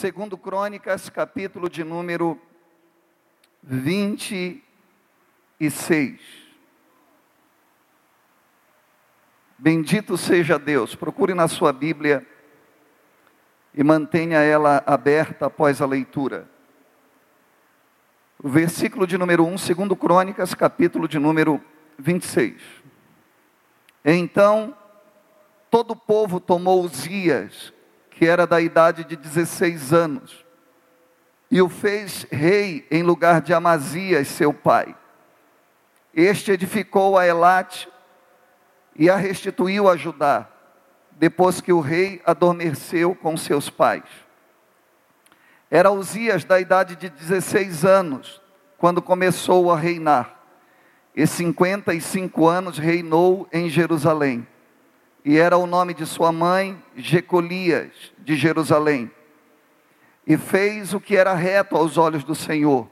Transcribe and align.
Segundo 0.00 0.38
Crônicas, 0.38 1.10
capítulo 1.10 1.68
de 1.68 1.84
número 1.84 2.40
26. 3.62 6.18
Bendito 9.58 10.16
seja 10.16 10.58
Deus. 10.58 10.94
Procure 10.94 11.34
na 11.34 11.46
sua 11.48 11.70
Bíblia 11.70 12.26
e 13.74 13.84
mantenha 13.84 14.38
ela 14.38 14.82
aberta 14.86 15.44
após 15.44 15.82
a 15.82 15.86
leitura. 15.86 16.48
O 18.42 18.48
versículo 18.48 19.06
de 19.06 19.18
número 19.18 19.44
1, 19.44 19.58
segundo 19.58 19.94
Crônicas, 19.94 20.54
capítulo 20.54 21.06
de 21.06 21.18
número 21.18 21.62
26. 21.98 22.58
Então, 24.02 24.74
todo 25.70 25.90
o 25.90 25.96
povo 25.96 26.40
tomou 26.40 26.82
Uzias, 26.82 27.74
que 28.20 28.26
era 28.26 28.46
da 28.46 28.60
idade 28.60 29.02
de 29.02 29.16
16 29.16 29.94
anos, 29.94 30.44
e 31.50 31.62
o 31.62 31.70
fez 31.70 32.26
rei 32.30 32.86
em 32.90 33.02
lugar 33.02 33.40
de 33.40 33.54
Amazias, 33.54 34.28
seu 34.28 34.52
pai. 34.52 34.94
Este 36.12 36.52
edificou 36.52 37.16
a 37.16 37.26
Elate 37.26 37.88
e 38.94 39.08
a 39.08 39.16
restituiu 39.16 39.88
a 39.88 39.96
Judá, 39.96 40.46
depois 41.12 41.62
que 41.62 41.72
o 41.72 41.80
rei 41.80 42.20
adormeceu 42.26 43.14
com 43.14 43.38
seus 43.38 43.70
pais. 43.70 44.04
Era 45.70 45.90
Uzias 45.90 46.44
da 46.44 46.60
idade 46.60 46.96
de 46.96 47.08
16 47.08 47.86
anos, 47.86 48.38
quando 48.76 49.00
começou 49.00 49.72
a 49.72 49.78
reinar, 49.78 50.42
e 51.16 51.26
55 51.26 52.46
anos 52.46 52.76
reinou 52.76 53.48
em 53.50 53.70
Jerusalém 53.70 54.46
e 55.24 55.36
era 55.38 55.56
o 55.56 55.66
nome 55.66 55.92
de 55.92 56.06
sua 56.06 56.32
mãe, 56.32 56.82
Jecolias, 56.96 57.92
de 58.18 58.36
Jerusalém. 58.36 59.10
E 60.26 60.36
fez 60.36 60.94
o 60.94 61.00
que 61.00 61.16
era 61.16 61.34
reto 61.34 61.76
aos 61.76 61.98
olhos 61.98 62.24
do 62.24 62.34
Senhor, 62.34 62.88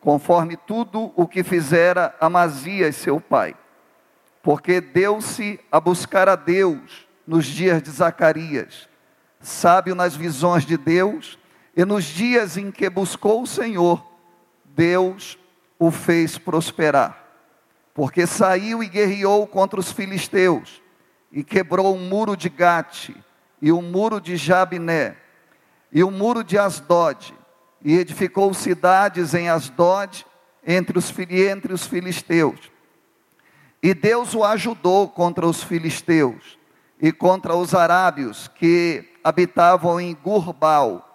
conforme 0.00 0.56
tudo 0.56 1.12
o 1.16 1.26
que 1.26 1.42
fizera 1.42 2.14
Amazias, 2.20 2.96
seu 2.96 3.20
pai. 3.20 3.54
Porque 4.42 4.80
deu-se 4.80 5.60
a 5.70 5.80
buscar 5.80 6.28
a 6.28 6.36
Deus 6.36 7.06
nos 7.26 7.46
dias 7.46 7.82
de 7.82 7.90
Zacarias, 7.90 8.88
sábio 9.40 9.94
nas 9.94 10.16
visões 10.16 10.66
de 10.66 10.76
Deus, 10.76 11.38
e 11.76 11.84
nos 11.84 12.04
dias 12.04 12.56
em 12.56 12.70
que 12.70 12.90
buscou 12.90 13.42
o 13.42 13.46
Senhor, 13.46 14.04
Deus 14.64 15.38
o 15.78 15.90
fez 15.90 16.36
prosperar. 16.36 17.24
Porque 17.94 18.26
saiu 18.26 18.82
e 18.82 18.88
guerreou 18.88 19.46
contra 19.46 19.80
os 19.80 19.92
filisteus 19.92 20.82
e 21.30 21.44
quebrou 21.44 21.94
o 21.94 21.98
muro 21.98 22.36
de 22.36 22.48
Gate, 22.48 23.10
e 23.62 23.70
o 23.70 23.80
muro 23.80 24.20
de 24.20 24.36
Jabiné, 24.36 25.16
e 25.92 26.02
o 26.02 26.10
muro 26.10 26.42
de 26.42 26.58
Asdod, 26.58 27.34
e 27.82 27.96
edificou 27.96 28.52
cidades 28.52 29.34
em 29.34 29.48
Asdod, 29.48 30.26
entre 30.66 30.98
os, 30.98 31.12
entre 31.30 31.72
os 31.72 31.86
filisteus. 31.86 32.70
E 33.82 33.94
Deus 33.94 34.34
o 34.34 34.44
ajudou 34.44 35.08
contra 35.08 35.46
os 35.46 35.62
filisteus 35.62 36.58
e 37.00 37.10
contra 37.10 37.56
os 37.56 37.74
arábios 37.74 38.46
que 38.48 39.08
habitavam 39.24 39.98
em 39.98 40.14
Gurbal, 40.14 41.06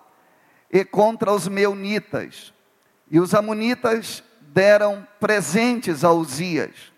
e 0.71 0.83
contra 0.83 1.31
os 1.31 1.47
meunitas. 1.47 2.51
E 3.09 3.19
os 3.19 3.35
amonitas 3.35 4.23
deram 4.41 5.07
presentes 5.19 6.03
a 6.03 6.11
Uzias 6.11 6.94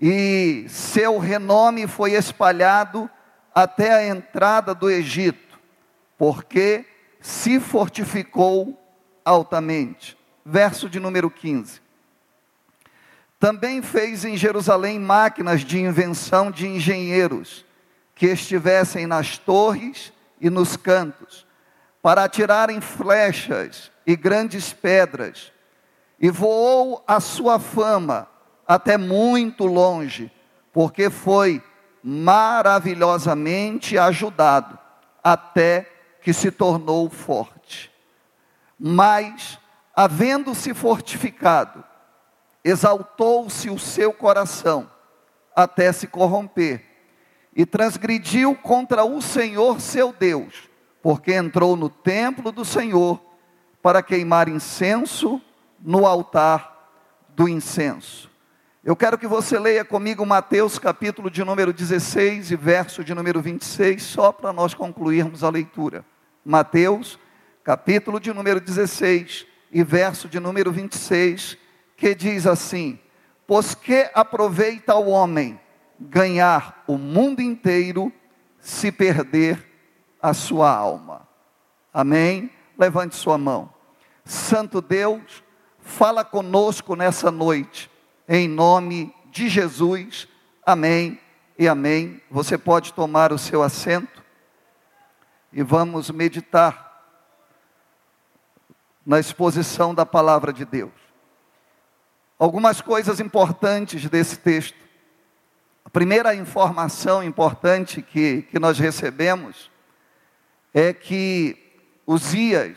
e 0.00 0.66
seu 0.68 1.18
renome 1.18 1.86
foi 1.86 2.12
espalhado 2.12 3.10
até 3.54 3.94
a 3.94 4.06
entrada 4.06 4.74
do 4.74 4.90
Egito, 4.90 5.58
porque 6.18 6.84
se 7.20 7.58
fortificou 7.58 8.78
altamente. 9.24 10.16
Verso 10.44 10.88
de 10.88 11.00
número 11.00 11.30
15. 11.30 11.80
Também 13.40 13.82
fez 13.82 14.24
em 14.24 14.36
Jerusalém 14.36 14.98
máquinas 14.98 15.62
de 15.62 15.78
invenção 15.78 16.50
de 16.50 16.66
engenheiros, 16.66 17.64
que 18.14 18.26
estivessem 18.26 19.06
nas 19.06 19.36
torres 19.36 20.12
e 20.40 20.48
nos 20.48 20.76
cantos, 20.76 21.46
para 22.00 22.24
atirarem 22.24 22.80
flechas 22.80 23.90
e 24.06 24.14
grandes 24.14 24.72
pedras, 24.72 25.52
e 26.18 26.30
voou 26.30 27.02
a 27.06 27.20
sua 27.20 27.58
fama 27.58 28.28
até 28.66 28.96
muito 28.96 29.64
longe, 29.66 30.30
porque 30.72 31.08
foi 31.10 31.62
maravilhosamente 32.02 33.98
ajudado, 33.98 34.78
até 35.22 35.90
que 36.20 36.32
se 36.32 36.50
tornou 36.50 37.08
forte. 37.10 37.92
Mas, 38.78 39.58
havendo-se 39.94 40.74
fortificado, 40.74 41.84
exaltou-se 42.64 43.70
o 43.70 43.78
seu 43.78 44.12
coração, 44.12 44.90
até 45.54 45.92
se 45.92 46.06
corromper, 46.06 46.84
e 47.54 47.64
transgrediu 47.64 48.54
contra 48.54 49.04
o 49.04 49.22
Senhor 49.22 49.80
seu 49.80 50.12
Deus, 50.12 50.68
porque 51.02 51.32
entrou 51.32 51.74
no 51.76 51.88
templo 51.88 52.52
do 52.52 52.64
Senhor 52.64 53.20
para 53.80 54.02
queimar 54.02 54.48
incenso 54.48 55.40
no 55.80 56.04
altar 56.04 56.90
do 57.30 57.48
incenso. 57.48 58.35
Eu 58.86 58.94
quero 58.94 59.18
que 59.18 59.26
você 59.26 59.58
leia 59.58 59.84
comigo 59.84 60.24
Mateus 60.24 60.78
capítulo 60.78 61.28
de 61.28 61.42
número 61.42 61.72
16 61.72 62.52
e 62.52 62.56
verso 62.56 63.02
de 63.02 63.16
número 63.16 63.42
26, 63.42 64.00
só 64.00 64.30
para 64.30 64.52
nós 64.52 64.74
concluirmos 64.74 65.42
a 65.42 65.50
leitura. 65.50 66.04
Mateus 66.44 67.18
capítulo 67.64 68.20
de 68.20 68.32
número 68.32 68.60
16 68.60 69.44
e 69.72 69.82
verso 69.82 70.28
de 70.28 70.38
número 70.38 70.70
26, 70.70 71.58
que 71.96 72.14
diz 72.14 72.46
assim: 72.46 72.96
Pois 73.44 73.74
que 73.74 74.08
aproveita 74.14 74.94
o 74.94 75.08
homem 75.08 75.58
ganhar 75.98 76.84
o 76.86 76.96
mundo 76.96 77.42
inteiro 77.42 78.12
se 78.60 78.92
perder 78.92 79.66
a 80.22 80.32
sua 80.32 80.70
alma. 80.70 81.26
Amém? 81.92 82.52
Levante 82.78 83.16
sua 83.16 83.36
mão. 83.36 83.68
Santo 84.24 84.80
Deus, 84.80 85.42
fala 85.80 86.24
conosco 86.24 86.94
nessa 86.94 87.32
noite 87.32 87.90
em 88.28 88.48
nome 88.48 89.14
de 89.30 89.48
Jesus. 89.48 90.28
Amém 90.64 91.20
e 91.58 91.68
amém. 91.68 92.20
Você 92.30 92.58
pode 92.58 92.92
tomar 92.92 93.32
o 93.32 93.38
seu 93.38 93.62
assento 93.62 94.24
e 95.52 95.62
vamos 95.62 96.10
meditar 96.10 96.84
na 99.04 99.20
exposição 99.20 99.94
da 99.94 100.04
palavra 100.04 100.52
de 100.52 100.64
Deus. 100.64 100.92
Algumas 102.38 102.80
coisas 102.80 103.20
importantes 103.20 104.08
desse 104.10 104.38
texto. 104.38 104.76
A 105.84 105.88
primeira 105.88 106.34
informação 106.34 107.22
importante 107.22 108.02
que, 108.02 108.42
que 108.42 108.58
nós 108.58 108.78
recebemos 108.78 109.70
é 110.74 110.92
que 110.92 111.56
Uzias, 112.06 112.76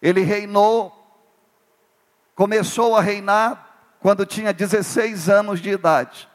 ele 0.00 0.20
reinou, 0.20 0.96
começou 2.34 2.94
a 2.94 3.00
reinar 3.00 3.69
quando 4.00 4.24
tinha 4.26 4.52
16 4.52 5.28
anos 5.28 5.60
de 5.60 5.70
idade. 5.70 6.28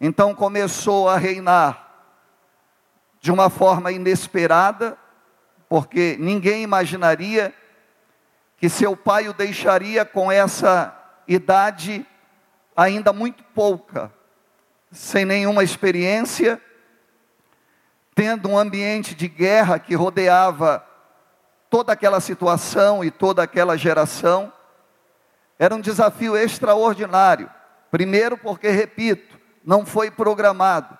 Então 0.00 0.34
começou 0.34 1.08
a 1.08 1.16
reinar 1.16 1.86
de 3.20 3.32
uma 3.32 3.50
forma 3.50 3.90
inesperada, 3.90 4.96
porque 5.68 6.16
ninguém 6.20 6.62
imaginaria 6.62 7.52
que 8.56 8.68
seu 8.68 8.96
pai 8.96 9.28
o 9.28 9.32
deixaria 9.32 10.04
com 10.04 10.30
essa 10.30 10.94
idade 11.26 12.06
ainda 12.76 13.12
muito 13.12 13.42
pouca, 13.42 14.12
sem 14.92 15.24
nenhuma 15.24 15.64
experiência, 15.64 16.62
tendo 18.14 18.48
um 18.48 18.58
ambiente 18.58 19.14
de 19.14 19.28
guerra 19.28 19.78
que 19.78 19.94
rodeava 19.94 20.84
toda 21.68 21.92
aquela 21.92 22.20
situação 22.20 23.04
e 23.04 23.10
toda 23.10 23.42
aquela 23.42 23.76
geração. 23.76 24.52
Era 25.58 25.74
um 25.74 25.80
desafio 25.80 26.36
extraordinário. 26.36 27.50
Primeiro, 27.90 28.36
porque, 28.36 28.68
repito, 28.68 29.38
não 29.64 29.84
foi 29.84 30.10
programado. 30.10 30.96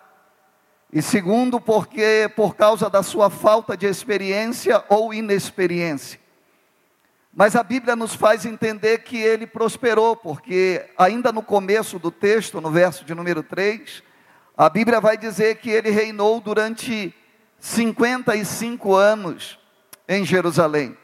E 0.92 1.02
segundo, 1.02 1.60
porque 1.60 2.30
por 2.34 2.56
causa 2.56 2.88
da 2.88 3.02
sua 3.02 3.28
falta 3.28 3.76
de 3.76 3.86
experiência 3.86 4.82
ou 4.88 5.12
inexperiência. 5.12 6.18
Mas 7.32 7.54
a 7.54 7.62
Bíblia 7.62 7.94
nos 7.94 8.14
faz 8.14 8.44
entender 8.44 8.98
que 9.04 9.16
ele 9.16 9.46
prosperou, 9.46 10.16
porque 10.16 10.84
ainda 10.96 11.30
no 11.30 11.42
começo 11.42 11.98
do 11.98 12.10
texto, 12.10 12.60
no 12.60 12.70
verso 12.70 13.04
de 13.04 13.14
número 13.14 13.42
3, 13.42 14.02
a 14.56 14.68
Bíblia 14.68 15.00
vai 15.00 15.16
dizer 15.16 15.58
que 15.58 15.70
ele 15.70 15.90
reinou 15.90 16.40
durante 16.40 17.14
55 17.60 18.94
anos 18.94 19.58
em 20.08 20.24
Jerusalém. 20.24 20.96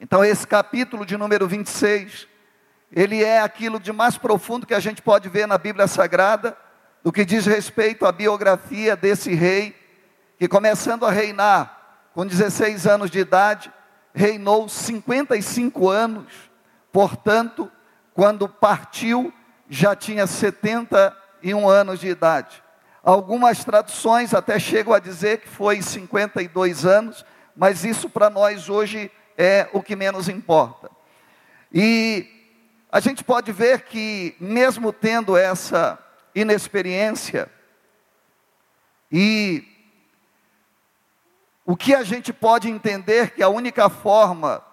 Então, 0.00 0.24
esse 0.24 0.46
capítulo 0.46 1.04
de 1.04 1.16
número 1.16 1.46
26 1.48 2.28
ele 2.92 3.22
é 3.22 3.40
aquilo 3.40 3.78
de 3.78 3.92
mais 3.92 4.16
profundo 4.16 4.66
que 4.66 4.74
a 4.74 4.80
gente 4.80 5.02
pode 5.02 5.28
ver 5.28 5.46
na 5.46 5.58
Bíblia 5.58 5.86
Sagrada, 5.86 6.56
do 7.02 7.12
que 7.12 7.24
diz 7.24 7.46
respeito 7.46 8.06
à 8.06 8.12
biografia 8.12 8.96
desse 8.96 9.34
rei, 9.34 9.76
que 10.38 10.48
começando 10.48 11.04
a 11.04 11.10
reinar 11.10 12.08
com 12.14 12.26
16 12.26 12.86
anos 12.86 13.10
de 13.10 13.20
idade, 13.20 13.72
reinou 14.14 14.68
55 14.68 15.88
anos, 15.88 16.32
portanto, 16.92 17.70
quando 18.14 18.48
partiu, 18.48 19.32
já 19.68 19.94
tinha 19.94 20.26
71 20.26 21.68
anos 21.68 22.00
de 22.00 22.08
idade. 22.08 22.62
Algumas 23.02 23.64
traduções 23.64 24.34
até 24.34 24.58
chegam 24.58 24.92
a 24.92 24.98
dizer 24.98 25.40
que 25.40 25.48
foi 25.48 25.80
52 25.80 26.84
anos, 26.84 27.24
mas 27.54 27.84
isso 27.84 28.08
para 28.08 28.28
nós 28.28 28.68
hoje 28.68 29.10
é 29.36 29.68
o 29.72 29.82
que 29.82 29.94
menos 29.94 30.28
importa. 30.28 30.90
E 31.72 32.37
a 32.90 33.00
gente 33.00 33.22
pode 33.22 33.52
ver 33.52 33.82
que, 33.82 34.34
mesmo 34.40 34.92
tendo 34.92 35.36
essa 35.36 35.98
inexperiência, 36.34 37.50
e 39.10 39.64
o 41.64 41.76
que 41.76 41.94
a 41.94 42.02
gente 42.02 42.32
pode 42.32 42.68
entender 42.68 43.32
que 43.32 43.42
a 43.42 43.48
única 43.48 43.90
forma 43.90 44.64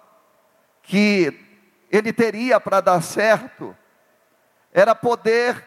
que 0.82 1.38
ele 1.90 2.12
teria 2.12 2.58
para 2.58 2.80
dar 2.80 3.02
certo 3.02 3.76
era 4.72 4.94
poder 4.94 5.62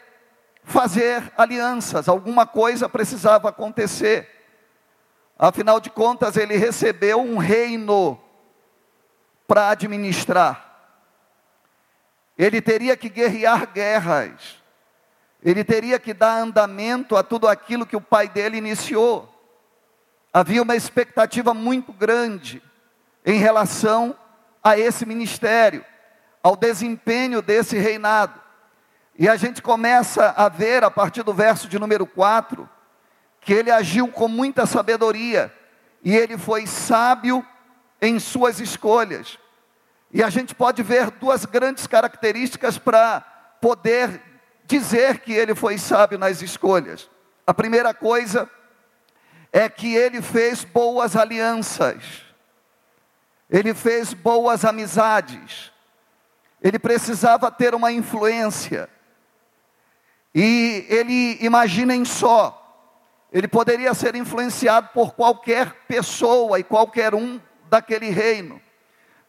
fazer 0.63 1.31
alianças, 1.37 2.07
alguma 2.07 2.45
coisa 2.45 2.89
precisava 2.89 3.49
acontecer. 3.49 4.27
Afinal 5.37 5.79
de 5.79 5.89
contas, 5.89 6.35
ele 6.35 6.57
recebeu 6.57 7.21
um 7.21 7.37
reino 7.37 8.19
para 9.47 9.69
administrar. 9.69 10.68
Ele 12.39 12.61
teria 12.61 12.95
que 12.95 13.09
guerrear 13.09 13.67
guerras. 13.69 14.63
Ele 15.43 15.61
teria 15.61 15.99
que 15.99 16.13
dar 16.13 16.37
andamento 16.37 17.17
a 17.17 17.21
tudo 17.21 17.49
aquilo 17.49 17.85
que 17.85 17.97
o 17.97 18.01
pai 18.01 18.29
dele 18.29 18.55
iniciou. 18.55 19.27
Havia 20.31 20.63
uma 20.63 20.73
expectativa 20.73 21.53
muito 21.53 21.91
grande 21.91 22.63
em 23.25 23.37
relação 23.39 24.17
a 24.63 24.79
esse 24.79 25.05
ministério, 25.05 25.83
ao 26.41 26.55
desempenho 26.55 27.41
desse 27.41 27.77
reinado. 27.77 28.39
E 29.17 29.27
a 29.27 29.35
gente 29.35 29.61
começa 29.61 30.33
a 30.37 30.47
ver, 30.47 30.81
a 30.85 30.89
partir 30.89 31.23
do 31.23 31.33
verso 31.33 31.67
de 31.67 31.77
número 31.77 32.05
4, 32.05 32.69
que 33.41 33.51
ele 33.51 33.69
agiu 33.69 34.07
com 34.07 34.29
muita 34.29 34.65
sabedoria, 34.65 35.53
e 36.01 36.15
ele 36.15 36.37
foi 36.37 36.65
sábio 36.65 37.45
em 38.01 38.17
suas 38.17 38.61
escolhas. 38.61 39.37
E 40.11 40.23
a 40.23 40.29
gente 40.29 40.55
pode 40.55 40.81
ver 40.81 41.11
duas 41.11 41.45
grandes 41.45 41.85
características 41.85 42.77
para 42.77 43.21
poder 43.61 44.21
dizer 44.65 45.19
que 45.19 45.33
ele 45.33 45.53
foi 45.53 45.77
sábio 45.77 46.17
nas 46.17 46.41
escolhas. 46.41 47.09
A 47.45 47.53
primeira 47.53 47.93
coisa 47.93 48.49
é 49.51 49.67
que 49.67 49.95
ele 49.95 50.21
fez 50.21 50.63
boas 50.63 51.15
alianças, 51.15 52.23
ele 53.49 53.73
fez 53.73 54.13
boas 54.13 54.63
amizades, 54.63 55.71
ele 56.61 56.77
precisava 56.77 57.51
ter 57.51 57.73
uma 57.73 57.91
influência. 57.91 58.89
E 60.33 60.85
ele, 60.87 61.37
imaginem 61.41 62.05
só, 62.05 62.55
ele 63.31 63.47
poderia 63.47 63.93
ser 63.93 64.15
influenciado 64.15 64.89
por 64.93 65.13
qualquer 65.13 65.73
pessoa 65.87 66.59
e 66.59 66.63
qualquer 66.63 67.15
um 67.15 67.39
daquele 67.69 68.09
reino. 68.09 68.61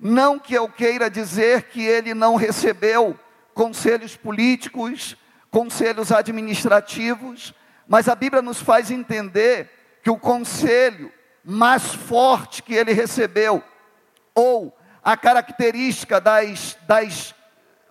Não 0.03 0.39
que 0.39 0.55
eu 0.55 0.67
queira 0.67 1.11
dizer 1.11 1.65
que 1.65 1.85
ele 1.85 2.15
não 2.15 2.35
recebeu 2.35 3.19
conselhos 3.53 4.17
políticos, 4.17 5.15
conselhos 5.51 6.11
administrativos, 6.11 7.53
mas 7.87 8.09
a 8.09 8.15
Bíblia 8.15 8.41
nos 8.41 8.63
faz 8.63 8.91
entender 8.91 9.69
que 10.03 10.09
o 10.09 10.17
conselho 10.17 11.13
mais 11.45 11.95
forte 11.95 12.63
que 12.63 12.73
ele 12.73 12.95
recebeu, 12.95 13.63
ou 14.35 14.75
a 15.05 15.19
característica 15.19 16.19
das, 16.19 16.79
das, 16.87 17.35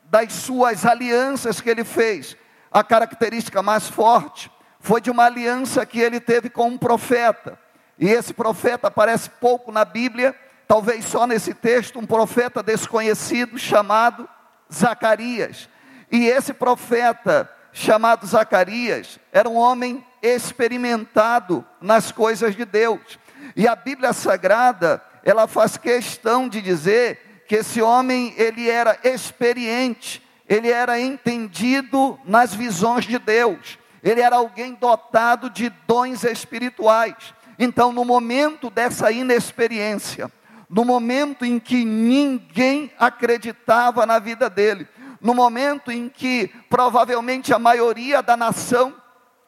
das 0.06 0.34
suas 0.34 0.88
alianças 0.88 1.62
que 1.62 1.70
ele 1.70 1.84
fez, 1.84 2.36
a 2.72 2.84
característica 2.84 3.62
mais 3.62 3.88
forte 3.88 4.52
foi 4.80 5.00
de 5.00 5.12
uma 5.12 5.26
aliança 5.26 5.86
que 5.86 6.00
ele 6.00 6.20
teve 6.20 6.50
com 6.50 6.70
um 6.70 6.78
profeta. 6.78 7.60
E 8.00 8.08
esse 8.08 8.34
profeta 8.34 8.88
aparece 8.88 9.30
pouco 9.30 9.72
na 9.72 9.86
Bíblia, 9.86 10.36
talvez 10.70 11.04
só 11.06 11.26
nesse 11.26 11.52
texto, 11.52 11.98
um 11.98 12.06
profeta 12.06 12.62
desconhecido 12.62 13.58
chamado 13.58 14.30
Zacarias. 14.72 15.68
E 16.12 16.28
esse 16.28 16.54
profeta 16.54 17.50
chamado 17.74 18.28
Zacarias 18.28 19.20
era 19.34 19.50
um 19.50 19.56
homem 19.56 20.06
experimentado 20.22 21.66
nas 21.82 22.12
coisas 22.12 22.56
de 22.56 22.66
Deus. 22.66 23.20
E 23.56 23.68
a 23.68 23.76
Bíblia 23.76 24.14
Sagrada, 24.14 25.04
ela 25.24 25.48
faz 25.48 25.76
questão 25.76 26.48
de 26.48 26.62
dizer 26.62 27.44
que 27.48 27.56
esse 27.56 27.82
homem 27.82 28.36
ele 28.38 28.70
era 28.70 29.00
experiente 29.04 30.22
ele 30.50 30.72
era 30.72 31.00
entendido 31.00 32.20
nas 32.26 32.56
visões 32.56 33.06
de 33.06 33.20
Deus, 33.20 33.78
ele 34.02 34.20
era 34.20 34.38
alguém 34.38 34.74
dotado 34.74 35.48
de 35.48 35.70
dons 35.86 36.24
espirituais. 36.24 37.36
Então, 37.60 37.92
no 37.92 38.04
momento 38.04 38.72
dessa 38.72 39.12
inexperiência, 39.12 40.32
no 40.70 40.86
momento 40.86 41.44
em 41.44 41.60
que 41.60 41.84
ninguém 41.84 42.92
acreditava 43.00 44.06
na 44.06 44.20
vida 44.20 44.50
dele, 44.50 44.88
no 45.20 45.34
momento 45.34 45.92
em 45.92 46.08
que 46.08 46.52
provavelmente 46.70 47.54
a 47.54 47.60
maioria 47.60 48.22
da 48.22 48.38
nação 48.38 48.94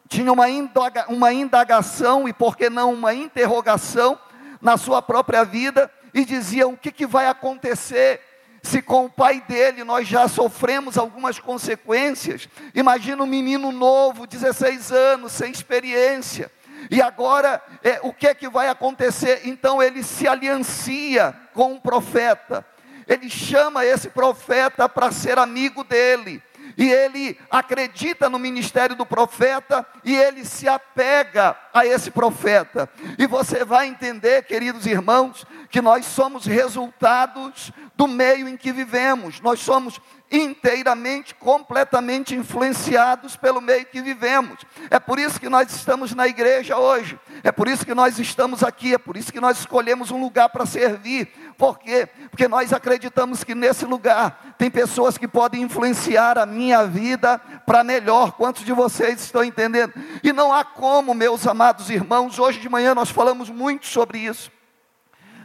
tinha 0.09 0.33
uma, 0.33 0.49
indaga, 0.49 1.05
uma 1.07 1.31
indagação 1.31 2.27
e, 2.27 2.33
por 2.33 2.57
que 2.57 2.69
não, 2.69 2.93
uma 2.93 3.13
interrogação 3.13 4.19
na 4.61 4.75
sua 4.75 5.01
própria 5.01 5.45
vida 5.45 5.89
e 6.13 6.25
diziam: 6.25 6.73
o 6.73 6.77
que, 6.77 6.91
que 6.91 7.05
vai 7.05 7.27
acontecer? 7.27 8.19
Se 8.63 8.81
com 8.81 9.05
o 9.05 9.09
pai 9.09 9.41
dele 9.47 9.83
nós 9.83 10.07
já 10.07 10.27
sofremos 10.27 10.97
algumas 10.97 11.39
consequências, 11.39 12.47
imagina 12.75 13.23
um 13.23 13.27
menino 13.27 13.71
novo, 13.71 14.27
16 14.27 14.91
anos, 14.91 15.31
sem 15.31 15.51
experiência. 15.51 16.51
E 16.91 17.01
agora, 17.01 17.63
é, 17.81 18.01
o 18.03 18.11
que 18.11 18.27
é 18.27 18.35
que 18.35 18.49
vai 18.49 18.67
acontecer? 18.67 19.43
Então 19.45 19.81
ele 19.81 20.03
se 20.03 20.27
aliancia 20.27 21.33
com 21.53 21.71
um 21.71 21.79
profeta. 21.79 22.65
Ele 23.07 23.29
chama 23.29 23.85
esse 23.85 24.09
profeta 24.09 24.89
para 24.89 25.09
ser 25.09 25.39
amigo 25.39 25.85
dele 25.85 26.43
e 26.77 26.89
ele 26.89 27.37
acredita 27.49 28.29
no 28.29 28.37
ministério 28.37 28.95
do 28.95 29.05
profeta 29.05 29.85
e 30.03 30.15
ele 30.15 30.45
se 30.45 30.67
apega 30.67 31.55
a 31.73 31.85
esse 31.85 32.11
profeta. 32.11 32.89
E 33.17 33.25
você 33.25 33.63
vai 33.63 33.87
entender, 33.87 34.43
queridos 34.43 34.85
irmãos, 34.85 35.45
que 35.69 35.81
nós 35.81 36.05
somos 36.05 36.45
resultados 36.45 37.71
do 37.95 38.07
meio 38.07 38.47
em 38.47 38.57
que 38.57 38.71
vivemos. 38.71 39.39
Nós 39.39 39.59
somos 39.59 39.99
inteiramente, 40.31 41.35
completamente 41.35 42.33
influenciados 42.33 43.35
pelo 43.35 43.59
meio 43.59 43.85
que 43.85 44.01
vivemos. 44.01 44.59
É 44.89 44.97
por 44.97 45.19
isso 45.19 45.39
que 45.39 45.49
nós 45.49 45.69
estamos 45.75 46.13
na 46.13 46.25
igreja 46.25 46.77
hoje. 46.77 47.19
É 47.43 47.51
por 47.51 47.67
isso 47.67 47.85
que 47.85 47.93
nós 47.93 48.17
estamos 48.17 48.63
aqui, 48.63 48.93
é 48.93 48.97
por 48.97 49.17
isso 49.17 49.33
que 49.33 49.41
nós 49.41 49.59
escolhemos 49.59 50.09
um 50.09 50.21
lugar 50.21 50.47
para 50.49 50.65
servir. 50.65 51.27
Por 51.57 51.77
quê? 51.77 52.07
Porque 52.29 52.47
nós 52.47 52.71
acreditamos 52.71 53.43
que 53.43 53.53
nesse 53.53 53.85
lugar 53.85 54.55
tem 54.57 54.71
pessoas 54.71 55.17
que 55.17 55.27
podem 55.27 55.63
influenciar 55.63 56.37
a 56.37 56.45
minha 56.45 56.85
vida 56.85 57.37
para 57.65 57.83
melhor. 57.83 58.31
Quantos 58.31 58.63
de 58.63 58.71
vocês 58.71 59.21
estão 59.21 59.43
entendendo? 59.43 59.93
E 60.23 60.31
não 60.31 60.53
há 60.53 60.63
como, 60.63 61.13
meus 61.13 61.45
amados 61.45 61.89
irmãos, 61.89 62.39
hoje 62.39 62.59
de 62.59 62.69
manhã 62.69 62.95
nós 62.95 63.09
falamos 63.09 63.49
muito 63.49 63.85
sobre 63.85 64.19
isso. 64.19 64.49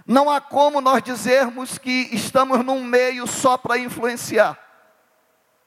Não 0.06 0.30
há 0.30 0.40
como 0.40 0.80
nós 0.80 1.02
dizermos 1.02 1.76
que 1.78 2.08
estamos 2.12 2.64
num 2.64 2.84
meio 2.84 3.26
só 3.26 3.58
para 3.58 3.76
influenciar. 3.76 4.65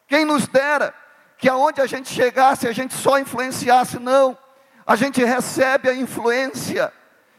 Quem 0.10 0.26
nos 0.26 0.48
dera 0.48 0.94
que 1.38 1.48
aonde 1.48 1.80
a 1.80 1.86
gente 1.86 2.12
chegasse, 2.12 2.68
a 2.68 2.72
gente 2.74 2.96
só 2.96 3.20
influenciasse, 3.20 4.00
não. 4.00 4.36
A 4.86 4.96
gente 4.96 5.24
recebe 5.24 5.88
a 5.88 5.94
influência. 5.94 6.92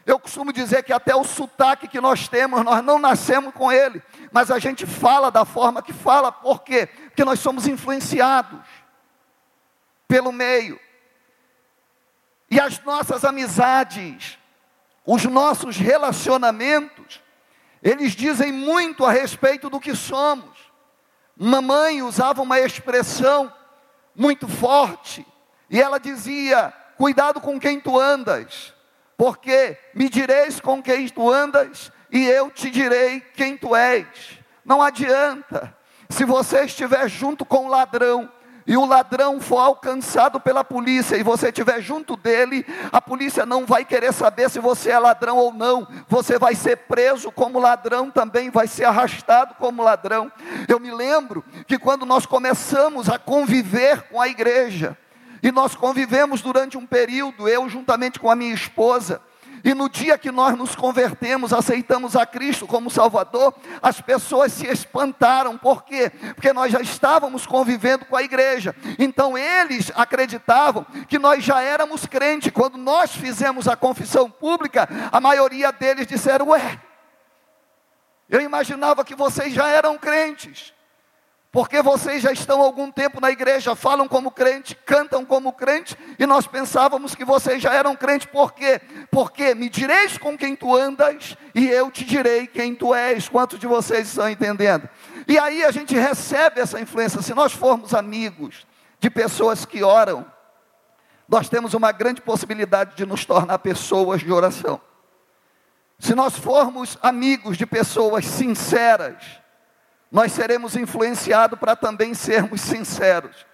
Eu 0.05 0.17
costumo 0.17 0.53
dizer 0.53 0.81
que 0.83 0.93
até 0.93 1.13
o 1.13 1.23
sotaque 1.23 1.87
que 1.87 1.99
nós 1.99 2.27
temos, 2.29 2.63
nós 2.63 2.83
não 2.83 2.97
nascemos 2.97 3.53
com 3.53 3.71
ele, 3.71 4.01
mas 4.31 4.49
a 4.49 4.57
gente 4.57 4.87
fala 4.87 5.29
da 5.29 5.45
forma 5.45 5.83
que 5.83 5.93
fala, 5.93 6.31
por 6.31 6.63
quê? 6.63 6.87
Porque 6.87 7.25
nós 7.25 7.39
somos 7.39 7.67
influenciados 7.67 8.65
pelo 10.07 10.31
meio. 10.31 10.79
E 12.49 12.59
as 12.59 12.81
nossas 12.83 13.23
amizades, 13.23 14.39
os 15.05 15.25
nossos 15.25 15.77
relacionamentos, 15.77 17.21
eles 17.83 18.13
dizem 18.13 18.51
muito 18.51 19.05
a 19.05 19.11
respeito 19.11 19.69
do 19.69 19.79
que 19.79 19.93
somos. 19.93 20.60
Mamãe 21.43 22.03
usava 22.03 22.43
uma 22.43 22.59
expressão 22.59 23.51
muito 24.15 24.47
forte, 24.47 25.25
e 25.71 25.81
ela 25.81 25.99
dizia: 25.99 26.71
Cuidado 26.95 27.41
com 27.41 27.59
quem 27.59 27.79
tu 27.79 27.99
andas, 27.99 28.75
porque 29.17 29.75
me 29.95 30.07
direis 30.07 30.59
com 30.59 30.83
quem 30.83 31.09
tu 31.09 31.31
andas, 31.31 31.91
e 32.11 32.23
eu 32.27 32.51
te 32.51 32.69
direi 32.69 33.21
quem 33.21 33.57
tu 33.57 33.75
és. 33.75 34.05
Não 34.63 34.83
adianta, 34.83 35.75
se 36.09 36.25
você 36.25 36.65
estiver 36.65 37.09
junto 37.09 37.43
com 37.43 37.65
o 37.65 37.69
ladrão, 37.69 38.31
e 38.71 38.77
o 38.77 38.85
ladrão 38.85 39.41
for 39.41 39.57
alcançado 39.57 40.39
pela 40.39 40.63
polícia 40.63 41.17
e 41.17 41.23
você 41.23 41.49
estiver 41.49 41.81
junto 41.81 42.15
dele, 42.15 42.65
a 42.89 43.01
polícia 43.01 43.45
não 43.45 43.65
vai 43.65 43.83
querer 43.83 44.13
saber 44.13 44.49
se 44.49 44.59
você 44.59 44.91
é 44.91 44.97
ladrão 44.97 45.35
ou 45.35 45.51
não, 45.51 45.85
você 46.07 46.39
vai 46.39 46.55
ser 46.55 46.77
preso 46.77 47.33
como 47.33 47.59
ladrão 47.59 48.09
também, 48.09 48.49
vai 48.49 48.67
ser 48.67 48.85
arrastado 48.85 49.55
como 49.55 49.83
ladrão. 49.83 50.31
Eu 50.69 50.79
me 50.79 50.89
lembro 50.89 51.43
que 51.67 51.77
quando 51.77 52.05
nós 52.05 52.25
começamos 52.25 53.09
a 53.09 53.19
conviver 53.19 54.03
com 54.03 54.21
a 54.21 54.29
igreja, 54.29 54.97
e 55.43 55.51
nós 55.51 55.75
convivemos 55.75 56.41
durante 56.41 56.77
um 56.77 56.85
período, 56.85 57.49
eu 57.49 57.67
juntamente 57.67 58.21
com 58.21 58.31
a 58.31 58.37
minha 58.37 58.53
esposa, 58.53 59.21
e 59.63 59.73
no 59.73 59.89
dia 59.89 60.17
que 60.17 60.31
nós 60.31 60.57
nos 60.57 60.75
convertemos, 60.75 61.53
aceitamos 61.53 62.15
a 62.15 62.25
Cristo 62.25 62.65
como 62.65 62.89
Salvador, 62.89 63.53
as 63.81 64.01
pessoas 64.01 64.51
se 64.53 64.65
espantaram. 64.67 65.57
Por 65.57 65.83
quê? 65.83 66.11
Porque 66.35 66.51
nós 66.51 66.71
já 66.71 66.81
estávamos 66.81 67.45
convivendo 67.45 68.05
com 68.05 68.15
a 68.15 68.23
igreja. 68.23 68.75
Então 68.97 69.37
eles 69.37 69.91
acreditavam 69.95 70.85
que 71.07 71.19
nós 71.19 71.43
já 71.43 71.61
éramos 71.61 72.05
crentes. 72.05 72.51
Quando 72.51 72.77
nós 72.77 73.15
fizemos 73.15 73.67
a 73.67 73.75
confissão 73.75 74.29
pública, 74.29 74.87
a 75.11 75.19
maioria 75.19 75.71
deles 75.71 76.07
disseram: 76.07 76.49
Ué, 76.49 76.79
eu 78.29 78.41
imaginava 78.41 79.03
que 79.03 79.15
vocês 79.15 79.53
já 79.53 79.67
eram 79.67 79.97
crentes. 79.97 80.73
Porque 81.51 81.81
vocês 81.81 82.23
já 82.23 82.31
estão 82.31 82.61
algum 82.61 82.89
tempo 82.89 83.19
na 83.19 83.29
igreja, 83.29 83.75
falam 83.75 84.07
como 84.07 84.31
crente, 84.31 84.73
cantam 84.85 85.25
como 85.25 85.51
crente, 85.51 85.97
e 86.17 86.25
nós 86.25 86.47
pensávamos 86.47 87.13
que 87.13 87.25
vocês 87.25 87.61
já 87.61 87.73
eram 87.73 87.93
crente, 87.93 88.25
por 88.25 88.53
quê? 88.53 88.79
Porque 89.11 89.53
me 89.53 89.67
direis 89.67 90.17
com 90.17 90.37
quem 90.37 90.55
tu 90.55 90.73
andas, 90.73 91.35
e 91.53 91.67
eu 91.67 91.91
te 91.91 92.05
direi 92.05 92.47
quem 92.47 92.73
tu 92.73 92.95
és. 92.95 93.27
Quantos 93.27 93.59
de 93.59 93.67
vocês 93.67 94.07
estão 94.07 94.29
entendendo? 94.29 94.87
E 95.27 95.37
aí 95.37 95.65
a 95.65 95.71
gente 95.71 95.93
recebe 95.93 96.61
essa 96.61 96.79
influência. 96.79 97.21
Se 97.21 97.33
nós 97.33 97.51
formos 97.51 97.93
amigos 97.93 98.65
de 99.01 99.09
pessoas 99.09 99.65
que 99.65 99.83
oram, 99.83 100.25
nós 101.27 101.49
temos 101.49 101.73
uma 101.73 101.91
grande 101.91 102.21
possibilidade 102.21 102.95
de 102.95 103.05
nos 103.05 103.25
tornar 103.25 103.59
pessoas 103.59 104.21
de 104.21 104.31
oração. 104.31 104.79
Se 105.99 106.15
nós 106.15 106.37
formos 106.37 106.97
amigos 107.01 107.57
de 107.57 107.65
pessoas 107.65 108.25
sinceras, 108.25 109.40
nós 110.11 110.33
seremos 110.33 110.75
influenciados 110.75 111.57
para 111.57 111.75
também 111.75 112.13
sermos 112.13 112.61
sinceros. 112.61 113.45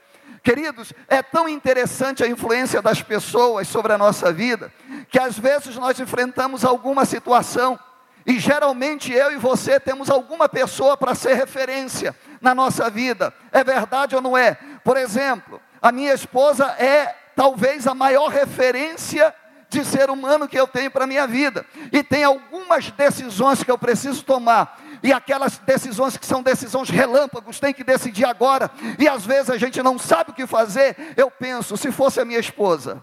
Queridos, 0.42 0.94
é 1.08 1.22
tão 1.22 1.48
interessante 1.48 2.24
a 2.24 2.28
influência 2.28 2.82
das 2.82 3.02
pessoas 3.02 3.68
sobre 3.68 3.94
a 3.94 3.98
nossa 3.98 4.32
vida, 4.32 4.72
que 5.10 5.20
às 5.20 5.38
vezes 5.38 5.76
nós 5.76 6.00
enfrentamos 6.00 6.66
alguma 6.66 7.06
situação, 7.06 7.78
e 8.26 8.40
geralmente 8.40 9.12
eu 9.12 9.32
e 9.32 9.38
você 9.38 9.80
temos 9.80 10.10
alguma 10.10 10.50
pessoa 10.50 10.98
para 10.98 11.16
ser 11.16 11.34
referência 11.34 12.16
na 12.42 12.56
nossa 12.56 12.90
vida. 12.90 13.34
É 13.52 13.64
verdade 13.64 14.16
ou 14.16 14.22
não 14.22 14.38
é? 14.38 14.58
Por 14.84 14.98
exemplo, 14.98 15.62
a 15.82 15.92
minha 15.92 16.14
esposa 16.14 16.66
é 16.80 17.16
talvez 17.36 17.88
a 17.88 17.94
maior 17.94 18.28
referência 18.30 19.34
de 19.70 19.84
ser 19.86 20.10
humano 20.10 20.48
que 20.48 20.60
eu 20.60 20.68
tenho 20.68 20.92
para 20.92 21.04
a 21.04 21.08
minha 21.08 21.28
vida. 21.28 21.66
E 21.92 22.04
tem 22.04 22.24
algumas 22.24 22.90
decisões 22.92 23.64
que 23.64 23.72
eu 23.72 23.78
preciso 23.78 24.24
tomar 24.24 24.78
e 25.08 25.14
aquelas 25.14 25.58
decisões 25.60 26.18
que 26.18 26.26
são 26.26 26.44
decisões 26.44 26.90
relâmpagos, 26.90 27.62
tem 27.62 27.74
que 27.74 27.82
decidir 27.82 28.26
agora, 28.26 28.70
e 29.00 29.08
às 29.08 29.26
vezes 29.26 29.50
a 29.50 29.58
gente 29.58 29.82
não 29.82 29.98
sabe 29.98 30.32
o 30.32 30.34
que 30.34 30.46
fazer. 30.46 30.98
Eu 31.16 31.32
penso, 31.32 31.78
se 31.78 31.94
fosse 31.94 32.20
a 32.20 32.26
minha 32.26 32.42
esposa, 32.42 33.02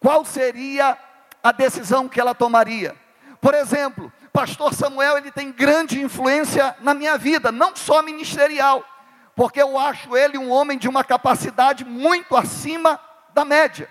qual 0.00 0.24
seria 0.24 0.98
a 1.40 1.52
decisão 1.52 2.08
que 2.08 2.20
ela 2.20 2.34
tomaria? 2.34 2.96
Por 3.40 3.54
exemplo, 3.54 4.12
pastor 4.32 4.74
Samuel, 4.74 5.18
ele 5.18 5.30
tem 5.30 5.52
grande 5.52 6.00
influência 6.00 6.74
na 6.80 6.92
minha 6.92 7.16
vida, 7.16 7.52
não 7.52 7.76
só 7.76 8.02
ministerial, 8.02 8.84
porque 9.36 9.62
eu 9.62 9.78
acho 9.78 10.16
ele 10.16 10.38
um 10.38 10.50
homem 10.50 10.76
de 10.76 10.88
uma 10.88 11.04
capacidade 11.04 11.84
muito 11.84 12.36
acima 12.36 12.98
da 13.32 13.44
média. 13.44 13.88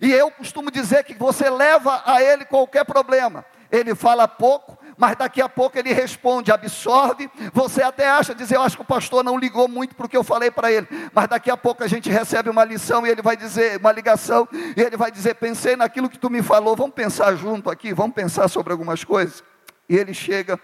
E 0.00 0.10
eu 0.10 0.30
costumo 0.30 0.70
dizer 0.70 1.04
que 1.04 1.12
você 1.12 1.50
leva 1.50 2.02
a 2.06 2.22
ele 2.22 2.46
qualquer 2.46 2.86
problema. 2.86 3.44
Ele 3.70 3.94
fala 3.94 4.26
pouco, 4.26 4.78
mas 4.96 5.16
daqui 5.16 5.40
a 5.40 5.48
pouco 5.48 5.78
ele 5.78 5.92
responde, 5.92 6.52
absorve. 6.52 7.30
Você 7.52 7.82
até 7.82 8.08
acha, 8.08 8.34
dizer, 8.34 8.56
eu 8.56 8.62
acho 8.62 8.76
que 8.76 8.82
o 8.82 8.86
pastor 8.86 9.24
não 9.24 9.38
ligou 9.38 9.68
muito 9.68 9.94
para 9.94 10.06
o 10.06 10.08
que 10.08 10.16
eu 10.16 10.24
falei 10.24 10.50
para 10.50 10.70
ele, 10.70 10.86
mas 11.12 11.28
daqui 11.28 11.50
a 11.50 11.56
pouco 11.56 11.82
a 11.82 11.88
gente 11.88 12.10
recebe 12.10 12.50
uma 12.50 12.64
lição 12.64 13.06
e 13.06 13.10
ele 13.10 13.22
vai 13.22 13.36
dizer, 13.36 13.78
uma 13.78 13.92
ligação, 13.92 14.48
e 14.52 14.80
ele 14.80 14.96
vai 14.96 15.10
dizer: 15.10 15.34
Pensei 15.34 15.76
naquilo 15.76 16.08
que 16.08 16.18
tu 16.18 16.30
me 16.30 16.42
falou, 16.42 16.76
vamos 16.76 16.94
pensar 16.94 17.34
junto 17.34 17.70
aqui, 17.70 17.92
vamos 17.92 18.14
pensar 18.14 18.48
sobre 18.48 18.72
algumas 18.72 19.04
coisas. 19.04 19.42
E 19.88 19.96
ele 19.96 20.14
chega 20.14 20.58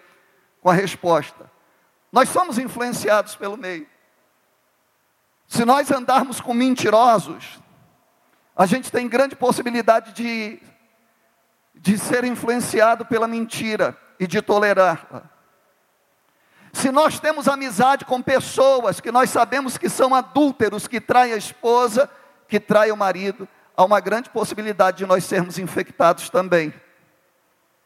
com 0.61 0.71
a 0.71 0.75
resposta. 0.75 1.51
Nós 2.13 2.29
somos 2.29 2.59
influenciados 2.59 3.35
pelo 3.37 3.57
meio. 3.57 3.87
Se 5.47 5.65
nós 5.65 5.91
andarmos 5.91 6.41
com 6.41 6.53
mentirosos, 6.53 7.59
a 8.55 8.67
gente 8.67 8.91
tem 8.93 9.09
grande 9.09 9.35
possibilidade 9.35 10.13
de, 10.13 10.61
de 11.75 11.97
ser 11.99 12.25
influenciado 12.25 13.07
pela 13.07 13.27
mentira 13.27 13.97
e 14.19 14.27
de 14.27 14.43
tolerá-la. 14.43 15.31
Se 16.73 16.91
nós 16.91 17.19
temos 17.19 17.49
amizade 17.49 18.05
com 18.05 18.23
pessoas 18.23 19.01
que 19.01 19.11
nós 19.11 19.31
sabemos 19.31 19.79
que 19.79 19.89
são 19.89 20.15
adúlteros, 20.15 20.87
que 20.87 21.01
traem 21.01 21.33
a 21.33 21.37
esposa, 21.37 22.11
que 22.47 22.61
traem 22.61 22.93
o 22.93 22.97
marido, 22.97 23.49
há 23.77 23.85
uma 23.85 24.01
grande 24.01 24.31
possibilidade 24.31 24.99
de 24.99 25.07
nós 25.07 25.25
sermos 25.25 25.59
infectados 25.59 26.29
também 26.29 26.73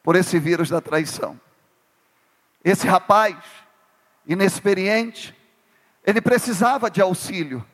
por 0.02 0.16
esse 0.16 0.38
vírus 0.38 0.68
da 0.68 0.80
traição. 0.80 1.40
Esse 2.64 2.86
rapaz, 2.86 3.36
inexperiente, 4.26 5.36
ele 6.04 6.20
precisava 6.20 6.90
de 6.90 7.00
auxílio 7.00 7.64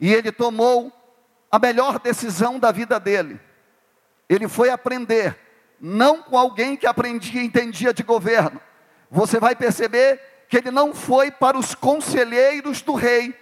e 0.00 0.12
ele 0.12 0.32
tomou 0.32 0.92
a 1.50 1.58
melhor 1.58 1.98
decisão 1.98 2.58
da 2.58 2.70
vida 2.70 3.00
dele. 3.00 3.40
Ele 4.28 4.48
foi 4.48 4.70
aprender 4.70 5.47
não 5.80 6.22
com 6.22 6.36
alguém 6.36 6.76
que 6.76 6.86
aprendia 6.86 7.40
e 7.40 7.46
entendia 7.46 7.92
de 7.92 8.02
governo. 8.02 8.60
Você 9.10 9.38
vai 9.38 9.54
perceber 9.54 10.20
que 10.48 10.56
ele 10.56 10.70
não 10.70 10.94
foi 10.94 11.30
para 11.30 11.58
os 11.58 11.74
conselheiros 11.74 12.82
do 12.82 12.94
rei, 12.94 13.38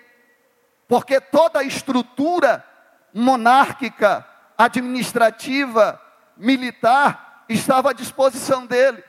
porque 0.89 1.21
toda 1.21 1.61
a 1.61 1.65
estrutura 1.65 2.65
monárquica, 3.13 4.27
administrativa, 4.59 6.01
militar 6.37 7.45
estava 7.49 7.91
à 7.91 7.93
disposição 7.93 8.67
dele. 8.67 9.03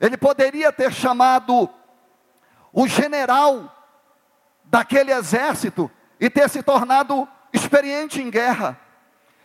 Ele 0.00 0.16
poderia 0.16 0.72
ter 0.72 0.92
chamado 0.92 1.68
o 2.72 2.86
general 2.86 3.74
daquele 4.64 5.12
exército 5.12 5.90
e 6.20 6.28
ter 6.28 6.48
se 6.48 6.62
tornado 6.62 7.26
experiente 7.52 8.20
em 8.20 8.30
guerra. 8.30 8.78